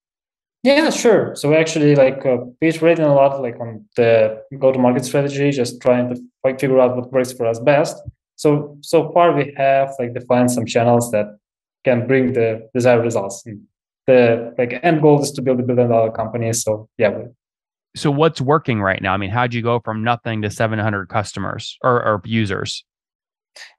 Yeah, 0.64 0.90
sure. 0.92 1.36
So 1.36 1.50
we 1.50 1.58
actually 1.58 1.94
like 1.96 2.26
uh, 2.26 2.38
written 2.62 3.04
a 3.04 3.14
lot 3.14 3.42
like 3.42 3.60
on 3.60 3.86
the 3.98 4.42
go-to-market 4.58 5.04
strategy, 5.04 5.52
just 5.52 5.82
trying 5.82 6.16
to 6.16 6.22
like 6.46 6.60
figure 6.62 6.80
out 6.80 6.96
what 6.96 7.12
works 7.12 7.34
for 7.34 7.46
us 7.46 7.60
best. 7.60 7.98
So 8.38 8.78
so 8.82 9.12
far 9.12 9.34
we 9.34 9.54
have 9.58 9.94
like 10.00 10.14
defined 10.14 10.52
some 10.52 10.66
channels 10.66 11.12
that 11.12 11.38
can 11.84 12.08
bring 12.08 12.32
the 12.32 12.70
desired 12.74 13.04
results. 13.04 13.46
And 13.46 13.64
the 14.08 14.54
like 14.58 14.80
end 14.84 15.02
goal 15.02 15.22
is 15.22 15.32
to 15.32 15.42
build 15.42 15.60
a 15.60 15.64
billion 15.64 15.90
dollar 15.90 16.12
company. 16.12 16.54
So 16.54 16.90
yeah. 16.98 17.24
So 17.96 18.10
what's 18.10 18.42
working 18.42 18.82
right 18.82 19.02
now? 19.02 19.14
I 19.14 19.18
mean, 19.18 19.30
how'd 19.30 19.54
you 19.54 19.62
go 19.62 19.80
from 19.80 20.04
nothing 20.04 20.42
to 20.42 20.50
700 20.50 21.10
customers 21.10 21.78
or, 21.84 22.04
or 22.04 22.22
users? 22.26 22.84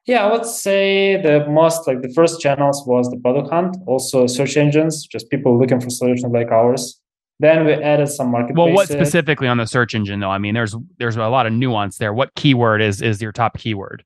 Yeah, 0.07 0.25
I 0.25 0.31
would 0.31 0.47
say 0.47 1.21
the 1.21 1.47
most 1.49 1.87
like 1.89 2.01
the 2.03 2.13
first 2.13 2.41
channels 2.41 2.85
was 2.87 3.11
the 3.11 3.17
product 3.17 3.51
hunt, 3.51 3.77
also 3.87 4.27
search 4.29 4.57
engines, 4.57 5.05
just 5.07 5.31
people 5.31 5.59
looking 5.59 5.81
for 5.81 5.91
solutions 5.91 6.33
like 6.33 6.53
ours. 6.53 7.01
Then 7.41 7.65
we 7.67 7.73
added 7.73 8.07
some 8.09 8.31
market. 8.31 8.57
Well, 8.57 8.71
what 8.71 8.89
specifically 8.89 9.49
on 9.49 9.57
the 9.57 9.67
search 9.67 9.95
engine 9.95 10.21
though? 10.21 10.31
I 10.31 10.39
mean, 10.39 10.55
there's 10.55 10.77
there's 10.99 11.17
a 11.17 11.27
lot 11.27 11.47
of 11.47 11.53
nuance 11.53 11.99
there. 11.99 12.15
What 12.15 12.35
keyword 12.37 12.81
is 12.81 13.03
is 13.03 13.21
your 13.21 13.33
top 13.33 13.59
keyword? 13.59 14.05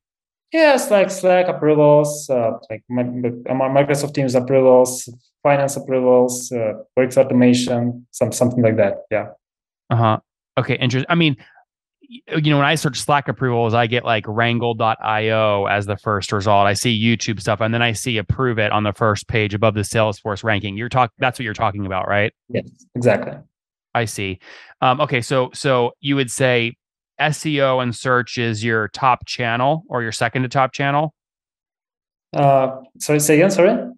Yes, 0.52 0.90
like 0.90 1.10
Slack 1.10 1.46
approvals, 1.46 2.30
uh, 2.30 2.52
like 2.70 2.82
Microsoft 2.90 4.14
Teams 4.14 4.34
approvals, 4.34 5.06
finance 5.42 5.76
approvals, 5.76 6.50
uh, 6.52 6.74
works 6.96 7.16
automation, 7.16 8.06
some 8.10 8.32
something 8.32 8.62
like 8.62 8.76
that. 8.76 9.02
Yeah. 9.10 9.28
Uh 9.90 9.96
huh. 9.96 10.18
Okay, 10.58 10.76
interesting. 10.76 11.06
I 11.08 11.14
mean, 11.14 11.36
you 12.08 12.22
know, 12.50 12.56
when 12.56 12.66
I 12.66 12.74
search 12.74 13.00
Slack 13.00 13.28
approvals, 13.28 13.74
I 13.74 13.86
get 13.86 14.04
like 14.04 14.26
wrangle.io 14.26 15.66
as 15.66 15.86
the 15.86 15.96
first 15.96 16.32
result. 16.32 16.66
I 16.66 16.72
see 16.72 16.98
YouTube 16.98 17.40
stuff 17.40 17.60
and 17.60 17.72
then 17.72 17.82
I 17.82 17.92
see 17.92 18.16
approve 18.16 18.58
it 18.58 18.72
on 18.72 18.82
the 18.82 18.94
first 18.94 19.28
page 19.28 19.52
above 19.54 19.74
the 19.74 19.82
Salesforce 19.82 20.42
ranking. 20.42 20.76
You're 20.76 20.88
talking 20.88 21.14
that's 21.18 21.38
what 21.38 21.44
you're 21.44 21.54
talking 21.54 21.86
about, 21.86 22.08
right? 22.08 22.32
Yes, 22.48 22.68
exactly. 22.94 23.34
I 23.94 24.06
see. 24.06 24.38
Um, 24.80 25.00
okay, 25.00 25.20
so 25.20 25.50
so 25.52 25.92
you 26.00 26.16
would 26.16 26.30
say 26.30 26.76
SEO 27.20 27.82
and 27.82 27.94
search 27.94 28.38
is 28.38 28.64
your 28.64 28.88
top 28.88 29.26
channel 29.26 29.84
or 29.88 30.02
your 30.02 30.12
second 30.12 30.42
to 30.42 30.48
top 30.48 30.72
channel? 30.72 31.14
Uh, 32.34 32.80
sorry, 32.98 33.20
say 33.20 33.36
again. 33.36 33.50
Sorry. 33.50 33.90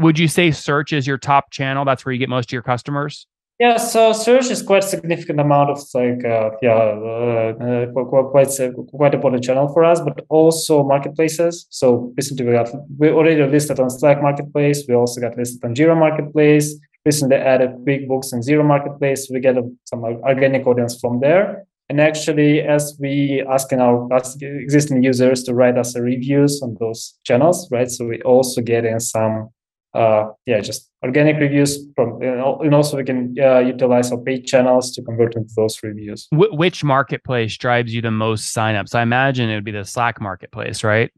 Would 0.00 0.18
you 0.18 0.28
say 0.28 0.50
search 0.50 0.92
is 0.92 1.06
your 1.06 1.18
top 1.18 1.50
channel? 1.50 1.84
That's 1.84 2.04
where 2.04 2.12
you 2.12 2.18
get 2.18 2.28
most 2.28 2.50
of 2.50 2.52
your 2.52 2.62
customers. 2.62 3.26
Yeah, 3.58 3.76
so 3.76 4.14
search 4.14 4.50
is 4.50 4.62
quite 4.62 4.84
significant 4.84 5.38
amount 5.38 5.68
of 5.68 5.78
like 5.92 6.24
uh, 6.24 6.50
yeah 6.62 6.72
uh, 6.72 7.52
uh, 7.60 8.06
quite 8.32 8.48
quite 8.96 9.14
important 9.14 9.44
channel 9.44 9.68
for 9.68 9.84
us, 9.84 10.00
but 10.00 10.24
also 10.30 10.82
marketplaces. 10.82 11.66
So 11.68 12.10
recently 12.16 12.46
we 12.46 12.52
got 12.52 12.70
we 12.98 13.10
already 13.10 13.44
listed 13.44 13.78
on 13.78 13.90
Slack 13.90 14.22
Marketplace. 14.22 14.84
We 14.88 14.94
also 14.94 15.20
got 15.20 15.36
listed 15.36 15.62
on 15.62 15.74
Jira 15.74 15.94
Marketplace. 15.94 16.74
Recently 17.04 17.36
added 17.36 17.70
QuickBooks 17.86 18.32
and 18.32 18.42
Xero 18.42 18.64
Marketplace. 18.64 19.28
We 19.30 19.40
get 19.40 19.56
some 19.84 20.04
organic 20.04 20.66
audience 20.66 20.98
from 20.98 21.20
there. 21.20 21.66
And 21.90 22.00
actually, 22.00 22.60
as 22.60 22.96
we 22.98 23.44
asking 23.50 23.80
our 23.80 24.08
existing 24.42 25.02
users 25.02 25.42
to 25.44 25.54
write 25.54 25.76
us 25.76 25.98
reviews 25.98 26.62
on 26.62 26.76
those 26.78 27.18
channels, 27.24 27.68
right? 27.70 27.90
So 27.90 28.06
we 28.06 28.22
also 28.22 28.62
get 28.62 28.84
in 28.84 29.00
some 29.00 29.50
uh, 29.94 30.30
yeah, 30.46 30.60
just 30.60 30.90
organic 31.02 31.36
reviews 31.40 31.86
from, 31.96 32.22
you 32.22 32.34
know, 32.34 32.58
and 32.62 32.74
also 32.74 32.96
we 32.96 33.04
can 33.04 33.34
uh, 33.40 33.58
utilize 33.58 34.12
our 34.12 34.18
paid 34.18 34.46
channels 34.46 34.92
to 34.92 35.02
convert 35.02 35.34
into 35.34 35.50
those 35.56 35.82
reviews. 35.82 36.28
Wh- 36.30 36.52
which 36.52 36.84
marketplace 36.84 37.56
drives 37.56 37.94
you 37.94 38.00
the 38.00 38.10
most 38.10 38.54
signups? 38.54 38.94
I 38.94 39.02
imagine 39.02 39.50
it 39.50 39.54
would 39.54 39.64
be 39.64 39.72
the 39.72 39.84
Slack 39.84 40.20
marketplace, 40.20 40.84
right? 40.84 41.10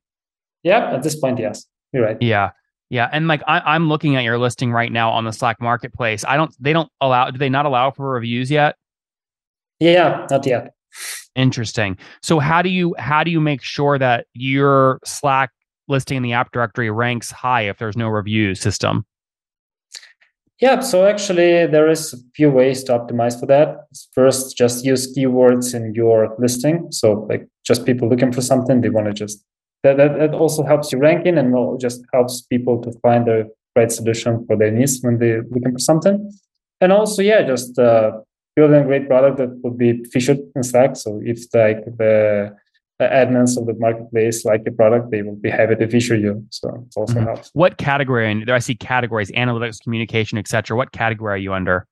Yeah, 0.62 0.94
at 0.94 1.02
this 1.02 1.16
point, 1.16 1.38
yes, 1.38 1.66
you're 1.92 2.04
right. 2.04 2.16
Yeah. 2.20 2.50
Yeah, 2.88 3.08
and 3.10 3.26
like 3.26 3.42
I, 3.46 3.74
am 3.74 3.88
looking 3.88 4.16
at 4.16 4.22
your 4.22 4.36
listing 4.36 4.70
right 4.70 4.92
now 4.92 5.12
on 5.12 5.24
the 5.24 5.32
Slack 5.32 5.62
marketplace. 5.62 6.26
I 6.26 6.36
don't. 6.36 6.54
They 6.60 6.74
don't 6.74 6.90
allow. 7.00 7.30
Do 7.30 7.38
they 7.38 7.48
not 7.48 7.64
allow 7.64 7.90
for 7.90 8.10
reviews 8.10 8.50
yet? 8.50 8.76
Yeah, 9.80 10.26
not 10.30 10.44
yet. 10.44 10.74
Interesting. 11.34 11.96
So 12.22 12.38
how 12.38 12.60
do 12.60 12.68
you 12.68 12.94
how 12.98 13.24
do 13.24 13.30
you 13.30 13.40
make 13.40 13.62
sure 13.62 13.98
that 13.98 14.26
your 14.34 15.00
Slack 15.06 15.52
listing 15.92 16.16
in 16.16 16.22
the 16.24 16.32
app 16.32 16.50
directory 16.50 16.90
ranks 16.90 17.30
high 17.30 17.62
if 17.62 17.78
there's 17.78 17.96
no 17.96 18.08
review 18.08 18.56
system? 18.56 19.06
Yeah, 20.58 20.80
so 20.80 21.06
actually 21.06 21.66
there 21.66 21.88
is 21.88 22.12
a 22.12 22.18
few 22.34 22.50
ways 22.50 22.84
to 22.84 22.92
optimize 22.92 23.38
for 23.38 23.46
that. 23.46 23.86
First, 24.12 24.56
just 24.56 24.84
use 24.84 25.12
keywords 25.14 25.74
in 25.74 25.94
your 25.94 26.34
listing. 26.38 26.86
So 26.90 27.26
like 27.28 27.48
just 27.64 27.84
people 27.84 28.08
looking 28.08 28.32
for 28.32 28.42
something, 28.42 28.80
they 28.80 28.88
want 28.88 29.06
to 29.06 29.12
just 29.12 29.44
that, 29.82 29.96
that, 29.96 30.16
that 30.18 30.34
also 30.34 30.62
helps 30.64 30.92
you 30.92 30.98
ranking 30.98 31.38
and 31.38 31.80
just 31.80 32.04
helps 32.12 32.42
people 32.42 32.80
to 32.82 32.92
find 33.00 33.26
the 33.26 33.50
right 33.74 33.90
solution 33.90 34.44
for 34.46 34.56
their 34.56 34.70
needs 34.70 35.00
when 35.02 35.18
they're 35.18 35.42
looking 35.50 35.72
for 35.72 35.78
something. 35.78 36.32
And 36.80 36.92
also, 36.92 37.22
yeah, 37.22 37.42
just 37.42 37.78
uh, 37.78 38.12
building 38.54 38.82
a 38.82 38.84
great 38.84 39.08
product 39.08 39.38
that 39.38 39.50
would 39.62 39.78
be 39.78 40.04
featured 40.04 40.38
in 40.54 40.62
Slack. 40.62 40.96
So 40.96 41.20
if 41.24 41.38
like 41.54 41.84
the 41.84 42.54
admins 43.08 43.56
of 43.56 43.66
the 43.66 43.74
marketplace 43.74 44.44
like 44.44 44.64
the 44.64 44.70
product, 44.70 45.10
they 45.10 45.22
will 45.22 45.36
be 45.36 45.50
happy 45.50 45.74
to 45.76 45.88
feature 45.88 46.16
you. 46.16 46.44
So 46.50 46.68
it 46.68 46.94
also 46.96 47.14
mm-hmm. 47.14 47.24
helps. 47.24 47.50
What 47.52 47.78
category? 47.78 48.30
And 48.30 48.46
there 48.46 48.54
I 48.54 48.60
see 48.60 48.74
categories: 48.74 49.30
analytics, 49.32 49.82
communication, 49.82 50.38
etc. 50.38 50.76
What 50.76 50.92
category 50.92 51.34
are 51.34 51.38
you 51.38 51.52
under? 51.52 51.86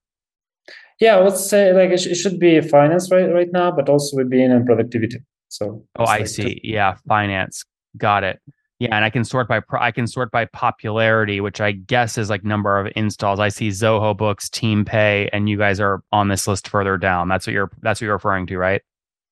Yeah, 1.00 1.16
I 1.16 1.20
would 1.22 1.36
say 1.36 1.72
like 1.72 1.90
it, 1.90 2.00
sh- 2.00 2.08
it 2.08 2.14
should 2.16 2.38
be 2.38 2.60
finance 2.60 3.10
right 3.10 3.32
right 3.32 3.50
now, 3.52 3.70
but 3.70 3.88
also 3.88 4.16
we're 4.16 4.24
being 4.24 4.50
in 4.50 4.66
productivity. 4.66 5.18
So 5.48 5.84
oh, 5.98 6.04
I 6.04 6.18
like 6.18 6.28
see. 6.28 6.60
yeah, 6.62 6.96
finance. 7.08 7.64
Got 7.96 8.24
it. 8.24 8.40
Yeah, 8.78 8.94
and 8.96 9.04
I 9.04 9.10
can 9.10 9.24
sort 9.24 9.46
by 9.46 9.60
I 9.78 9.90
can 9.90 10.06
sort 10.06 10.30
by 10.30 10.46
popularity, 10.46 11.40
which 11.40 11.60
I 11.60 11.72
guess 11.72 12.16
is 12.16 12.30
like 12.30 12.44
number 12.44 12.78
of 12.78 12.90
installs. 12.96 13.38
I 13.38 13.50
see 13.50 13.68
Zoho 13.68 14.16
Books, 14.16 14.48
Team 14.48 14.86
Pay, 14.86 15.28
and 15.34 15.50
you 15.50 15.58
guys 15.58 15.80
are 15.80 16.02
on 16.12 16.28
this 16.28 16.48
list 16.48 16.66
further 16.68 16.96
down. 16.96 17.28
That's 17.28 17.46
what 17.46 17.52
you're 17.52 17.70
that's 17.82 18.00
what 18.00 18.06
you're 18.06 18.14
referring 18.14 18.46
to, 18.46 18.56
right? 18.56 18.80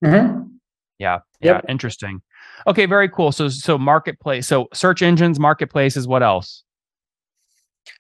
Mm-hmm. 0.05 0.58
Yeah. 0.99 1.19
Yep. 1.41 1.65
Yeah. 1.65 1.73
Interesting. 1.73 2.21
Okay. 2.67 2.87
Very 2.87 3.09
cool. 3.09 3.33
So, 3.33 3.49
so 3.49 3.79
marketplace. 3.79 4.47
So 4.47 4.69
search 4.75 5.03
engines, 5.03 5.39
marketplaces. 5.39 6.07
What 6.07 6.23
else? 6.23 6.65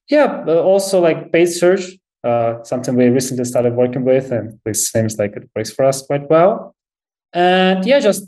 Yeah. 0.08 0.44
also 0.46 1.00
like 1.00 1.32
paid 1.32 1.46
search. 1.46 1.82
Uh, 2.24 2.62
something 2.64 2.96
we 2.96 3.08
recently 3.08 3.44
started 3.44 3.74
working 3.74 4.04
with, 4.04 4.32
and 4.32 4.58
it 4.66 4.74
seems 4.74 5.18
like 5.18 5.36
it 5.36 5.48
works 5.54 5.70
for 5.70 5.84
us 5.84 6.02
quite 6.02 6.28
well. 6.28 6.74
And 7.32 7.86
yeah, 7.86 8.00
just 8.00 8.26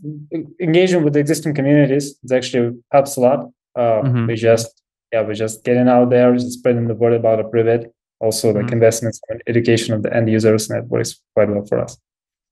engaging 0.61 1.03
with 1.03 1.15
the 1.15 1.19
existing 1.19 1.55
communities. 1.55 2.17
It 2.23 2.33
actually 2.33 2.79
helps 2.93 3.17
a 3.17 3.21
lot. 3.21 3.51
Uh, 3.75 4.03
mm-hmm. 4.03 4.27
We 4.27 4.37
just 4.37 4.81
yeah, 5.13 5.23
we're 5.23 5.35
just 5.35 5.65
getting 5.65 5.89
out 5.89 6.11
there, 6.11 6.33
just 6.35 6.59
spreading 6.59 6.87
the 6.87 6.95
word 6.95 7.15
about 7.15 7.41
Approve 7.41 7.87
Also, 8.21 8.53
like 8.53 8.67
mm-hmm. 8.67 8.75
investments 8.75 9.21
in 9.29 9.41
education 9.49 9.95
of 9.95 10.03
the 10.03 10.15
end 10.15 10.31
users, 10.31 10.71
and 10.71 10.79
it 10.79 10.89
works 10.89 11.21
quite 11.35 11.49
well 11.49 11.65
for 11.67 11.81
us. 11.81 11.99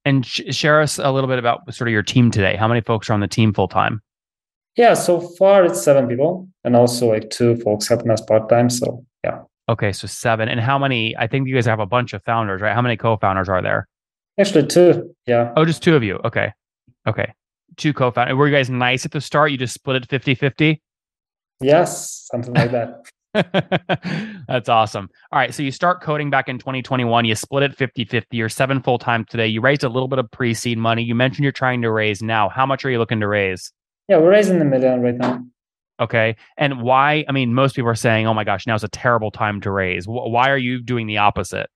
And 0.05 0.25
sh- 0.25 0.41
share 0.51 0.81
us 0.81 0.97
a 0.97 1.11
little 1.11 1.27
bit 1.27 1.39
about 1.39 1.73
sort 1.73 1.87
of 1.87 1.91
your 1.91 2.03
team 2.03 2.31
today. 2.31 2.55
How 2.55 2.67
many 2.67 2.81
folks 2.81 3.09
are 3.09 3.13
on 3.13 3.19
the 3.19 3.27
team 3.27 3.53
full 3.53 3.67
time? 3.67 4.01
Yeah, 4.75 4.93
so 4.93 5.19
far 5.19 5.65
it's 5.65 5.81
seven 5.81 6.07
people, 6.07 6.47
and 6.63 6.75
also 6.75 7.09
like 7.09 7.29
two 7.29 7.57
folks 7.57 7.87
helping 7.87 8.09
us 8.09 8.21
part 8.21 8.47
time. 8.47 8.69
So 8.69 9.05
yeah. 9.23 9.41
Okay, 9.67 9.91
so 9.91 10.07
seven. 10.07 10.47
And 10.49 10.59
how 10.59 10.79
many? 10.79 11.15
I 11.17 11.27
think 11.27 11.47
you 11.47 11.53
guys 11.53 11.65
have 11.65 11.79
a 11.79 11.85
bunch 11.85 12.13
of 12.13 12.23
founders, 12.23 12.61
right? 12.61 12.73
How 12.73 12.81
many 12.81 12.97
co-founders 12.97 13.49
are 13.49 13.61
there? 13.61 13.87
Actually, 14.39 14.67
two. 14.67 15.13
Yeah. 15.27 15.53
Oh, 15.57 15.65
just 15.65 15.83
two 15.83 15.95
of 15.95 16.03
you. 16.03 16.19
Okay. 16.23 16.51
Okay. 17.07 17.33
Two 17.77 17.93
co-founders. 17.93 18.35
Were 18.35 18.47
you 18.47 18.55
guys 18.55 18.69
nice 18.69 19.05
at 19.05 19.11
the 19.11 19.21
start? 19.21 19.51
You 19.51 19.57
just 19.57 19.73
split 19.73 19.97
it 19.97 20.09
50 20.09 20.33
50? 20.35 20.81
Yes, 21.61 22.27
something 22.31 22.53
like 22.53 22.71
that. 22.71 23.05
That's 24.47 24.69
awesome. 24.69 25.09
All 25.31 25.39
right. 25.39 25.53
So 25.53 25.61
you 25.61 25.71
start 25.71 26.01
coding 26.01 26.29
back 26.29 26.49
in 26.49 26.57
2021. 26.57 27.25
You 27.25 27.35
split 27.35 27.63
it 27.63 27.75
50 27.75 28.05
50. 28.05 28.35
You're 28.35 28.49
seven 28.49 28.81
full 28.81 28.97
time 28.97 29.25
today. 29.25 29.47
You 29.47 29.61
raised 29.61 29.83
a 29.83 29.89
little 29.89 30.07
bit 30.07 30.19
of 30.19 30.29
pre 30.31 30.53
seed 30.53 30.77
money. 30.77 31.03
You 31.03 31.15
mentioned 31.15 31.43
you're 31.43 31.51
trying 31.51 31.81
to 31.83 31.91
raise 31.91 32.21
now. 32.21 32.49
How 32.49 32.65
much 32.65 32.83
are 32.85 32.89
you 32.89 32.97
looking 32.97 33.19
to 33.19 33.27
raise? 33.27 33.71
Yeah, 34.07 34.17
we're 34.17 34.31
raising 34.31 34.59
a 34.59 34.65
million 34.65 35.01
right 35.01 35.15
now. 35.15 35.43
Okay. 35.99 36.35
And 36.57 36.81
why? 36.81 37.25
I 37.27 37.31
mean, 37.31 37.53
most 37.53 37.75
people 37.75 37.89
are 37.89 37.95
saying, 37.95 38.25
oh 38.25 38.33
my 38.33 38.43
gosh, 38.43 38.65
now's 38.65 38.83
a 38.83 38.87
terrible 38.87 39.31
time 39.31 39.61
to 39.61 39.71
raise. 39.71 40.05
Why 40.07 40.49
are 40.49 40.57
you 40.57 40.81
doing 40.81 41.05
the 41.07 41.17
opposite? 41.17 41.69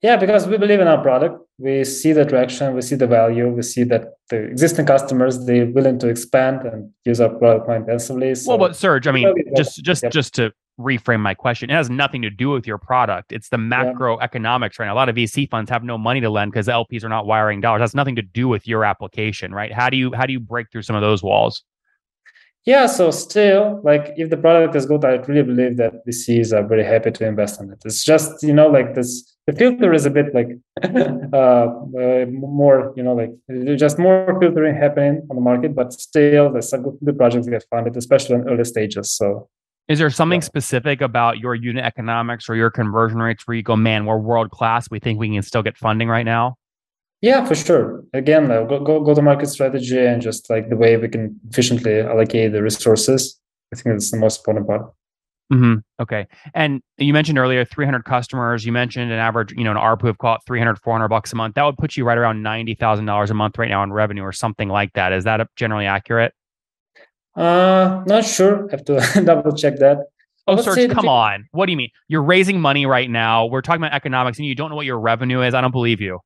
Yeah, 0.00 0.16
because 0.16 0.46
we 0.46 0.58
believe 0.58 0.80
in 0.80 0.86
our 0.86 1.02
product. 1.02 1.44
We 1.58 1.82
see 1.84 2.12
the 2.12 2.24
traction, 2.24 2.74
we 2.74 2.82
see 2.82 2.94
the 2.94 3.08
value, 3.08 3.48
we 3.48 3.62
see 3.62 3.82
that 3.84 4.12
the 4.30 4.36
existing 4.36 4.86
customers 4.86 5.44
they're 5.44 5.66
willing 5.66 5.98
to 5.98 6.08
expand 6.08 6.60
and 6.66 6.92
use 7.04 7.20
our 7.20 7.30
product 7.30 7.66
more 7.66 7.76
intensively. 7.76 8.34
So 8.36 8.50
well, 8.50 8.58
but 8.58 8.76
Serge, 8.76 9.08
I 9.08 9.12
mean, 9.12 9.34
just 9.56 9.82
just 9.82 10.04
yep. 10.04 10.12
just 10.12 10.34
to 10.34 10.52
reframe 10.78 11.18
my 11.18 11.34
question, 11.34 11.68
it 11.68 11.74
has 11.74 11.90
nothing 11.90 12.22
to 12.22 12.30
do 12.30 12.50
with 12.50 12.64
your 12.64 12.78
product. 12.78 13.32
It's 13.32 13.48
the 13.48 13.56
macroeconomics 13.56 14.78
right 14.78 14.86
now. 14.86 14.94
A 14.94 14.94
lot 14.94 15.08
of 15.08 15.16
VC 15.16 15.50
funds 15.50 15.68
have 15.70 15.82
no 15.82 15.98
money 15.98 16.20
to 16.20 16.30
lend 16.30 16.52
because 16.52 16.68
LPs 16.68 17.02
are 17.02 17.08
not 17.08 17.26
wiring 17.26 17.60
dollars. 17.60 17.80
It 17.80 17.82
has 17.82 17.94
nothing 17.94 18.14
to 18.16 18.22
do 18.22 18.46
with 18.46 18.68
your 18.68 18.84
application, 18.84 19.52
right? 19.52 19.72
How 19.72 19.90
do 19.90 19.96
you 19.96 20.12
how 20.14 20.26
do 20.26 20.32
you 20.32 20.40
break 20.40 20.70
through 20.70 20.82
some 20.82 20.94
of 20.94 21.02
those 21.02 21.24
walls? 21.24 21.64
Yeah, 22.68 22.84
so 22.84 23.10
still, 23.10 23.80
like 23.82 24.12
if 24.18 24.28
the 24.28 24.36
product 24.36 24.76
is 24.76 24.84
good, 24.84 25.02
I 25.02 25.12
really 25.26 25.42
believe 25.42 25.78
that 25.78 26.06
VCs 26.06 26.52
are 26.52 26.66
very 26.68 26.84
happy 26.84 27.10
to 27.10 27.26
invest 27.26 27.62
in 27.62 27.72
it. 27.72 27.78
It's 27.86 28.04
just 28.04 28.42
you 28.42 28.52
know 28.52 28.68
like 28.68 28.94
this 28.94 29.38
the 29.46 29.54
filter 29.54 29.94
is 29.94 30.04
a 30.04 30.10
bit 30.10 30.34
like 30.34 30.48
uh, 31.32 31.38
uh, 31.38 32.26
more, 32.28 32.92
you 32.94 33.02
know, 33.02 33.14
like 33.14 33.32
just 33.78 33.98
more 33.98 34.38
filtering 34.38 34.74
happening 34.74 35.26
on 35.30 35.36
the 35.36 35.40
market, 35.40 35.74
but 35.74 35.94
still 35.94 36.52
there's 36.52 36.68
some 36.68 36.82
good, 36.82 37.16
projects 37.16 37.48
get 37.48 37.64
funded, 37.70 37.96
especially 37.96 38.34
in 38.34 38.46
early 38.46 38.64
stages. 38.64 39.12
So 39.12 39.48
is 39.88 39.98
there 39.98 40.10
something 40.10 40.42
specific 40.42 41.00
about 41.00 41.38
your 41.38 41.54
unit 41.54 41.86
economics 41.86 42.50
or 42.50 42.54
your 42.54 42.70
conversion 42.70 43.20
rates 43.20 43.46
where 43.46 43.56
you 43.56 43.62
go, 43.62 43.76
man, 43.76 44.04
we're 44.04 44.18
world 44.18 44.50
class. 44.50 44.90
We 44.90 45.00
think 45.00 45.18
we 45.18 45.30
can 45.30 45.40
still 45.40 45.62
get 45.62 45.78
funding 45.78 46.10
right 46.10 46.26
now? 46.26 46.56
Yeah, 47.20 47.44
for 47.44 47.54
sure. 47.54 48.04
Again, 48.12 48.50
uh, 48.50 48.62
go, 48.62 48.78
go, 48.78 49.00
go 49.00 49.14
to 49.14 49.22
market 49.22 49.48
strategy 49.48 49.98
and 49.98 50.22
just 50.22 50.48
like 50.48 50.68
the 50.68 50.76
way 50.76 50.96
we 50.96 51.08
can 51.08 51.38
efficiently 51.50 52.00
allocate 52.00 52.52
the 52.52 52.62
resources. 52.62 53.40
I 53.72 53.76
think 53.76 53.94
that's 53.94 54.10
the 54.10 54.18
most 54.18 54.40
important 54.40 54.66
part. 54.66 54.92
Mm-hmm. 55.52 55.76
Okay. 56.00 56.26
And 56.54 56.82
you 56.98 57.12
mentioned 57.12 57.38
earlier 57.38 57.64
300 57.64 58.04
customers. 58.04 58.64
You 58.66 58.72
mentioned 58.72 59.10
an 59.10 59.18
average, 59.18 59.52
you 59.52 59.64
know, 59.64 59.70
an 59.70 59.76
ARPU 59.78 60.08
of 60.08 60.18
call 60.18 60.36
it 60.36 60.42
300, 60.46 60.78
400 60.78 61.08
bucks 61.08 61.32
a 61.32 61.36
month. 61.36 61.54
That 61.54 61.64
would 61.64 61.78
put 61.78 61.96
you 61.96 62.04
right 62.04 62.18
around 62.18 62.44
$90,000 62.44 63.30
a 63.30 63.34
month 63.34 63.58
right 63.58 63.68
now 63.68 63.82
in 63.82 63.92
revenue 63.92 64.22
or 64.22 64.32
something 64.32 64.68
like 64.68 64.92
that. 64.92 65.12
Is 65.12 65.24
that 65.24 65.48
generally 65.56 65.86
accurate? 65.86 66.34
Uh, 67.34 68.02
not 68.06 68.24
sure. 68.24 68.68
I 68.68 68.72
Have 68.72 68.84
to 68.86 69.22
double 69.24 69.56
check 69.56 69.76
that. 69.78 69.98
Oh, 70.46 70.60
Serge, 70.60 70.90
come 70.90 71.08
on. 71.08 71.46
What 71.52 71.66
do 71.66 71.72
you 71.72 71.76
mean? 71.76 71.90
You're 72.08 72.22
raising 72.22 72.60
money 72.60 72.86
right 72.86 73.10
now. 73.10 73.46
We're 73.46 73.60
talking 73.60 73.82
about 73.82 73.92
economics 73.92 74.38
and 74.38 74.46
you 74.46 74.54
don't 74.54 74.70
know 74.70 74.76
what 74.76 74.86
your 74.86 74.98
revenue 74.98 75.42
is. 75.42 75.52
I 75.54 75.60
don't 75.60 75.72
believe 75.72 76.00
you. 76.00 76.20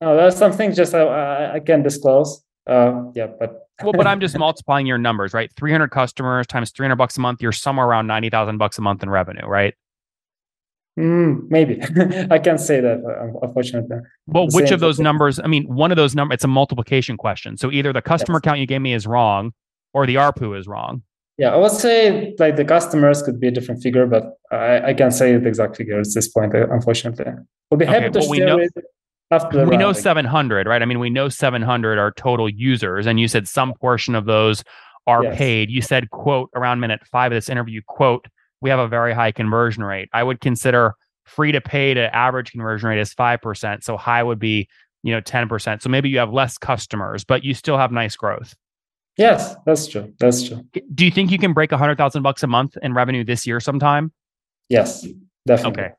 No, 0.00 0.16
that's 0.16 0.36
something 0.36 0.74
just 0.74 0.94
I, 0.94 1.54
I 1.54 1.60
can 1.60 1.82
disclose. 1.82 2.42
Uh, 2.66 3.04
yeah, 3.14 3.26
but 3.26 3.68
well, 3.82 3.92
but 3.92 4.06
I'm 4.06 4.20
just 4.20 4.38
multiplying 4.38 4.86
your 4.86 4.98
numbers, 4.98 5.34
right? 5.34 5.52
300 5.56 5.88
customers 5.88 6.46
times 6.46 6.70
300 6.70 6.96
bucks 6.96 7.16
a 7.16 7.20
month. 7.20 7.42
You're 7.42 7.52
somewhere 7.52 7.86
around 7.86 8.06
90,000 8.06 8.58
bucks 8.58 8.78
a 8.78 8.82
month 8.82 9.02
in 9.02 9.10
revenue, 9.10 9.46
right? 9.46 9.74
Mm, 10.98 11.50
maybe 11.50 11.80
I 12.30 12.38
can't 12.38 12.60
say 12.60 12.80
that, 12.80 13.02
uh, 13.04 13.46
unfortunately. 13.46 13.96
Well, 14.26 14.46
which 14.52 14.70
of 14.70 14.78
those 14.78 15.00
numbers? 15.00 15.40
I 15.40 15.48
mean, 15.48 15.64
one 15.64 15.90
of 15.90 15.96
those 15.96 16.14
numbers. 16.14 16.36
It's 16.36 16.44
a 16.44 16.48
multiplication 16.48 17.16
question. 17.16 17.56
So 17.56 17.72
either 17.72 17.92
the 17.92 18.02
customer 18.02 18.36
yes. 18.36 18.42
count 18.42 18.60
you 18.60 18.66
gave 18.66 18.80
me 18.80 18.94
is 18.94 19.06
wrong, 19.06 19.52
or 19.92 20.06
the 20.06 20.16
ARPU 20.16 20.56
is 20.58 20.68
wrong. 20.68 21.02
Yeah, 21.36 21.52
I 21.52 21.56
would 21.56 21.72
say 21.72 22.36
like 22.38 22.54
the 22.54 22.64
customers 22.64 23.22
could 23.22 23.40
be 23.40 23.48
a 23.48 23.50
different 23.50 23.82
figure, 23.82 24.06
but 24.06 24.38
I, 24.52 24.90
I 24.90 24.94
can't 24.94 25.12
say 25.12 25.36
the 25.36 25.48
exact 25.48 25.76
figure 25.76 25.98
at 25.98 26.06
this 26.14 26.28
point, 26.28 26.54
uh, 26.54 26.68
unfortunately. 26.70 27.26
We'll 27.70 27.78
be 27.78 27.86
happy 27.86 28.06
okay, 28.06 28.20
to 28.20 28.26
well, 28.28 28.34
share 28.34 28.46
know, 28.46 28.58
it 28.58 28.72
We 29.68 29.76
know 29.76 29.92
700, 29.92 30.66
right? 30.66 30.82
I 30.82 30.84
mean, 30.84 30.98
we 30.98 31.10
know 31.10 31.28
700 31.28 31.98
are 31.98 32.12
total 32.12 32.48
users, 32.48 33.06
and 33.06 33.18
you 33.18 33.28
said 33.28 33.48
some 33.48 33.74
portion 33.74 34.14
of 34.14 34.26
those 34.26 34.64
are 35.06 35.24
yes. 35.24 35.36
paid. 35.36 35.70
You 35.70 35.82
said, 35.82 36.10
quote, 36.10 36.50
around 36.54 36.80
minute 36.80 37.00
five 37.10 37.32
of 37.32 37.36
this 37.36 37.48
interview, 37.48 37.80
quote, 37.86 38.26
we 38.60 38.70
have 38.70 38.78
a 38.78 38.88
very 38.88 39.12
high 39.12 39.32
conversion 39.32 39.84
rate. 39.84 40.08
I 40.12 40.22
would 40.22 40.40
consider 40.40 40.94
free 41.24 41.52
to 41.52 41.60
pay 41.60 41.94
to 41.94 42.14
average 42.14 42.52
conversion 42.52 42.88
rate 42.88 43.00
is 43.00 43.14
5%. 43.14 43.82
So 43.82 43.96
high 43.96 44.22
would 44.22 44.38
be, 44.38 44.68
you 45.02 45.12
know, 45.12 45.20
10%. 45.20 45.82
So 45.82 45.88
maybe 45.88 46.08
you 46.08 46.18
have 46.18 46.32
less 46.32 46.58
customers, 46.58 47.24
but 47.24 47.44
you 47.44 47.54
still 47.54 47.78
have 47.78 47.92
nice 47.92 48.16
growth. 48.16 48.54
Yes, 49.16 49.54
that's 49.64 49.86
true. 49.86 50.12
That's 50.18 50.48
true. 50.48 50.64
Do 50.94 51.04
you 51.04 51.10
think 51.10 51.30
you 51.30 51.38
can 51.38 51.52
break 51.52 51.70
a 51.72 51.78
hundred 51.78 51.98
thousand 51.98 52.22
bucks 52.22 52.42
a 52.42 52.46
month 52.48 52.76
in 52.82 52.94
revenue 52.94 53.22
this 53.24 53.46
year 53.46 53.60
sometime? 53.60 54.12
Yes, 54.68 55.06
definitely. 55.46 55.84
Okay. 55.84 55.94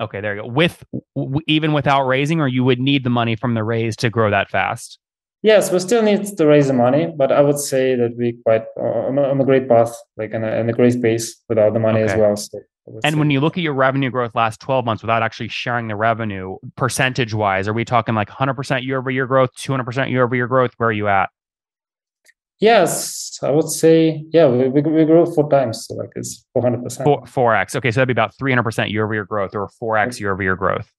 Okay, 0.00 0.20
there 0.20 0.36
you 0.36 0.42
go. 0.42 0.48
With 0.48 0.82
w- 1.14 1.40
even 1.46 1.72
without 1.72 2.06
raising, 2.06 2.40
or 2.40 2.48
you 2.48 2.64
would 2.64 2.80
need 2.80 3.04
the 3.04 3.10
money 3.10 3.36
from 3.36 3.54
the 3.54 3.62
raise 3.62 3.96
to 3.96 4.10
grow 4.10 4.30
that 4.30 4.50
fast. 4.50 4.98
Yes, 5.42 5.72
we 5.72 5.78
still 5.78 6.02
need 6.02 6.24
to 6.36 6.46
raise 6.46 6.66
the 6.66 6.74
money, 6.74 7.12
but 7.16 7.32
I 7.32 7.40
would 7.40 7.58
say 7.58 7.94
that 7.96 8.14
we 8.16 8.36
quite 8.44 8.64
uh, 8.76 9.08
on, 9.08 9.18
a, 9.18 9.22
on 9.22 9.40
a 9.40 9.44
great 9.44 9.68
path, 9.68 9.94
like 10.16 10.32
in 10.32 10.44
a, 10.44 10.48
in 10.56 10.68
a 10.68 10.72
great 10.72 11.00
pace 11.00 11.42
without 11.48 11.72
the 11.72 11.80
money 11.80 12.02
okay. 12.02 12.12
as 12.12 12.18
well. 12.18 12.36
So 12.36 12.60
and 13.04 13.18
when 13.18 13.30
you 13.30 13.40
look 13.40 13.56
at 13.56 13.62
your 13.62 13.74
revenue 13.74 14.10
growth 14.10 14.34
last 14.34 14.60
12 14.60 14.84
months 14.84 15.02
without 15.02 15.22
actually 15.22 15.48
sharing 15.48 15.88
the 15.88 15.96
revenue 15.96 16.56
percentage 16.76 17.32
wise, 17.32 17.68
are 17.68 17.72
we 17.72 17.84
talking 17.84 18.14
like 18.14 18.28
100% 18.28 18.84
year 18.84 18.98
over 18.98 19.10
year 19.10 19.26
growth, 19.26 19.50
200% 19.56 20.10
year 20.10 20.24
over 20.24 20.34
year 20.34 20.46
growth? 20.46 20.72
Where 20.76 20.88
are 20.88 20.92
you 20.92 21.08
at? 21.08 21.30
Yes, 22.60 23.38
I 23.42 23.50
would 23.50 23.70
say, 23.70 24.22
yeah, 24.32 24.46
we, 24.46 24.68
we, 24.68 24.82
we 24.82 25.04
grew 25.06 25.24
four 25.26 25.48
times. 25.48 25.86
So 25.86 25.94
like 25.94 26.10
it's 26.14 26.44
400%. 26.56 27.04
Four, 27.04 27.22
4x. 27.22 27.74
Okay. 27.76 27.90
So 27.90 28.00
that'd 28.00 28.08
be 28.08 28.12
about 28.12 28.34
300% 28.36 28.90
year 28.90 29.04
over 29.04 29.14
year 29.14 29.24
growth 29.24 29.54
or 29.54 29.68
4x 29.82 30.20
year 30.20 30.32
over 30.32 30.42
year 30.42 30.56
growth. 30.56 30.92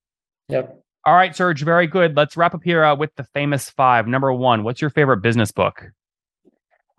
Yep. 0.50 0.78
All 1.06 1.16
right, 1.16 1.36
Serge, 1.36 1.64
very 1.64 1.88
good. 1.88 2.16
Let's 2.16 2.38
wrap 2.38 2.54
up 2.54 2.62
here 2.64 2.84
uh, 2.84 2.96
with 2.96 3.16
the 3.16 3.24
famous 3.24 3.72
five. 3.72 4.08
Number 4.08 4.32
one, 4.32 4.64
what's 4.64 4.82
your 4.82 4.92
favorite 4.92 5.18
business 5.18 5.52
book? 5.52 5.84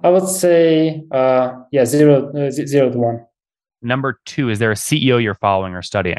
I 0.02 0.09
would 0.09 0.26
say, 0.26 1.04
uh, 1.12 1.61
yeah, 1.71 1.85
zero, 1.85 2.33
uh, 2.37 2.50
zero 2.50 2.90
to 2.90 2.99
one. 2.99 3.26
Number 3.81 4.21
two, 4.26 4.49
is 4.49 4.59
there 4.59 4.73
a 4.73 4.76
CEO 4.76 5.23
you're 5.23 5.35
following 5.35 5.75
or 5.75 5.83
studying? 5.83 6.19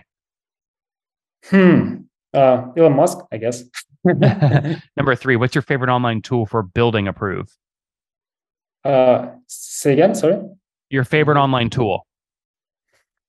Hmm. 1.45 1.95
Uh, 2.33 2.67
Elon 2.77 2.95
Musk, 2.95 3.17
I 3.33 3.37
guess. 3.37 3.63
Number 4.05 5.15
three, 5.15 5.35
what's 5.35 5.53
your 5.53 5.61
favorite 5.61 5.89
online 5.89 6.21
tool 6.21 6.45
for 6.45 6.63
building 6.63 7.09
Approve? 7.09 7.53
Uh, 8.83 9.27
say 9.47 9.93
again, 9.93 10.15
sorry. 10.15 10.41
Your 10.89 11.03
favorite 11.03 11.37
online 11.37 11.69
tool? 11.69 12.05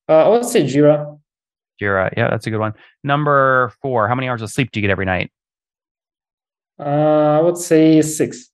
Uh, 0.08 0.26
I 0.26 0.28
would 0.28 0.44
say 0.44 0.64
Jira. 0.64 1.18
Jira, 1.80 2.12
yeah, 2.16 2.28
that's 2.30 2.46
a 2.46 2.50
good 2.50 2.58
one. 2.60 2.74
Number 3.02 3.72
four, 3.82 4.08
how 4.08 4.14
many 4.14 4.28
hours 4.28 4.42
of 4.42 4.50
sleep 4.50 4.70
do 4.70 4.80
you 4.80 4.82
get 4.82 4.90
every 4.90 5.06
night? 5.06 5.32
Uh, 6.78 7.38
I 7.38 7.40
would 7.40 7.56
say 7.56 8.02
six. 8.02 8.50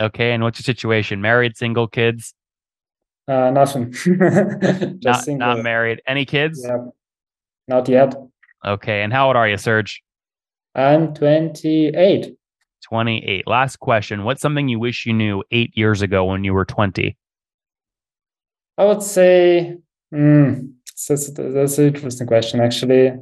Okay, 0.00 0.32
and 0.32 0.42
what's 0.42 0.58
your 0.58 0.64
situation? 0.64 1.20
Married, 1.20 1.56
single, 1.56 1.86
kids? 1.86 2.34
Uh, 3.26 3.50
nothing. 3.50 3.94
not, 5.02 5.24
single. 5.24 5.48
not 5.48 5.62
married. 5.62 6.00
Any 6.06 6.24
kids? 6.24 6.62
Yeah. 6.64 6.86
Not 7.66 7.88
yet. 7.88 8.14
Okay, 8.64 9.02
and 9.02 9.12
how 9.12 9.26
old 9.26 9.36
are 9.36 9.48
you, 9.48 9.58
Serge? 9.58 10.02
I'm 10.74 11.12
28. 11.14 12.36
28. 12.88 13.46
Last 13.46 13.76
question. 13.80 14.24
What's 14.24 14.40
something 14.40 14.68
you 14.68 14.78
wish 14.78 15.06
you 15.06 15.12
knew 15.12 15.42
eight 15.50 15.76
years 15.76 16.02
ago 16.02 16.24
when 16.24 16.44
you 16.44 16.54
were 16.54 16.64
20? 16.64 17.16
I 18.78 18.84
would 18.84 19.02
say, 19.02 19.78
mm, 20.14 20.72
that's, 21.08 21.30
that's 21.30 21.78
an 21.78 21.86
interesting 21.86 22.26
question, 22.26 22.60
actually. 22.60 23.12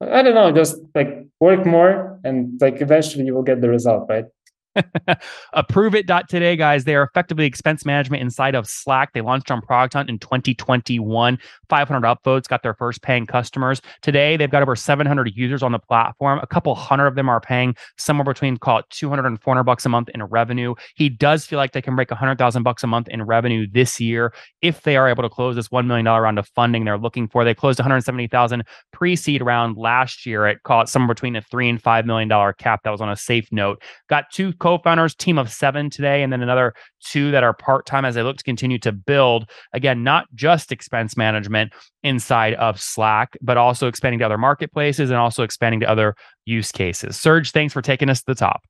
I 0.00 0.22
don't 0.22 0.34
know, 0.34 0.52
just 0.52 0.76
like 0.94 1.26
work 1.40 1.66
more 1.66 2.20
and 2.24 2.60
like 2.60 2.80
eventually 2.80 3.24
you 3.24 3.34
will 3.34 3.42
get 3.42 3.60
the 3.60 3.68
result, 3.68 4.06
right? 4.08 4.24
Approve.it.today, 5.52 6.56
guys. 6.56 6.84
They 6.84 6.94
are 6.94 7.02
effectively 7.02 7.44
expense 7.44 7.84
management 7.84 8.22
inside 8.22 8.54
of 8.54 8.68
Slack. 8.68 9.12
They 9.12 9.20
launched 9.20 9.50
on 9.50 9.60
Product 9.60 9.94
Hunt 9.94 10.08
in 10.08 10.18
2021. 10.18 11.38
500 11.68 12.06
upvotes, 12.06 12.48
got 12.48 12.62
their 12.62 12.74
first 12.74 13.02
paying 13.02 13.26
customers. 13.26 13.80
Today, 14.02 14.36
they've 14.36 14.50
got 14.50 14.62
over 14.62 14.76
700 14.76 15.32
users 15.34 15.62
on 15.62 15.72
the 15.72 15.78
platform. 15.78 16.38
A 16.42 16.46
couple 16.46 16.74
hundred 16.74 17.06
of 17.06 17.14
them 17.14 17.28
are 17.28 17.40
paying 17.40 17.74
somewhere 17.96 18.24
between, 18.24 18.56
call 18.56 18.78
it 18.78 18.84
200 18.90 19.26
and 19.26 19.40
400 19.40 19.64
bucks 19.64 19.86
a 19.86 19.88
month 19.88 20.08
in 20.10 20.22
revenue. 20.24 20.74
He 20.94 21.08
does 21.08 21.46
feel 21.46 21.58
like 21.58 21.72
they 21.72 21.82
can 21.82 21.96
break 21.96 22.10
100,000 22.10 22.62
bucks 22.62 22.82
a 22.82 22.86
month 22.86 23.08
in 23.08 23.22
revenue 23.22 23.66
this 23.70 24.00
year 24.00 24.32
if 24.60 24.82
they 24.82 24.96
are 24.96 25.08
able 25.08 25.22
to 25.22 25.28
close 25.28 25.56
this 25.56 25.68
$1 25.68 25.86
million 25.86 26.06
round 26.06 26.38
of 26.38 26.48
funding 26.48 26.84
they're 26.84 26.98
looking 26.98 27.28
for. 27.28 27.44
They 27.44 27.54
closed 27.54 27.78
170,000 27.78 28.64
pre-seed 28.92 29.42
round 29.42 29.76
last 29.76 30.26
year 30.26 30.46
at, 30.46 30.62
call 30.62 30.82
it 30.82 30.88
somewhere 30.88 31.14
between 31.14 31.36
a 31.36 31.42
three 31.42 31.68
and 31.68 31.82
$5 31.82 32.04
million 32.04 32.28
cap 32.58 32.82
that 32.84 32.90
was 32.90 33.00
on 33.00 33.10
a 33.10 33.16
safe 33.16 33.50
note. 33.50 33.82
Got 34.08 34.30
two 34.30 34.52
co-founders, 34.62 35.12
team 35.16 35.38
of 35.38 35.50
seven 35.50 35.90
today, 35.90 36.22
and 36.22 36.32
then 36.32 36.40
another 36.40 36.72
two 37.00 37.32
that 37.32 37.42
are 37.42 37.52
part-time 37.52 38.04
as 38.04 38.14
they 38.14 38.22
look 38.22 38.36
to 38.36 38.44
continue 38.44 38.78
to 38.78 38.92
build. 38.92 39.50
Again, 39.72 40.04
not 40.04 40.26
just 40.36 40.70
expense 40.70 41.16
management 41.16 41.72
inside 42.04 42.54
of 42.54 42.80
Slack, 42.80 43.36
but 43.42 43.56
also 43.56 43.88
expanding 43.88 44.20
to 44.20 44.24
other 44.24 44.38
marketplaces 44.38 45.10
and 45.10 45.18
also 45.18 45.42
expanding 45.42 45.80
to 45.80 45.90
other 45.90 46.14
use 46.44 46.70
cases. 46.70 47.18
Serge, 47.18 47.50
thanks 47.50 47.72
for 47.72 47.82
taking 47.82 48.08
us 48.08 48.20
to 48.20 48.26
the 48.26 48.34
top. 48.36 48.62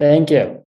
Thank 0.00 0.32
you. 0.32 0.64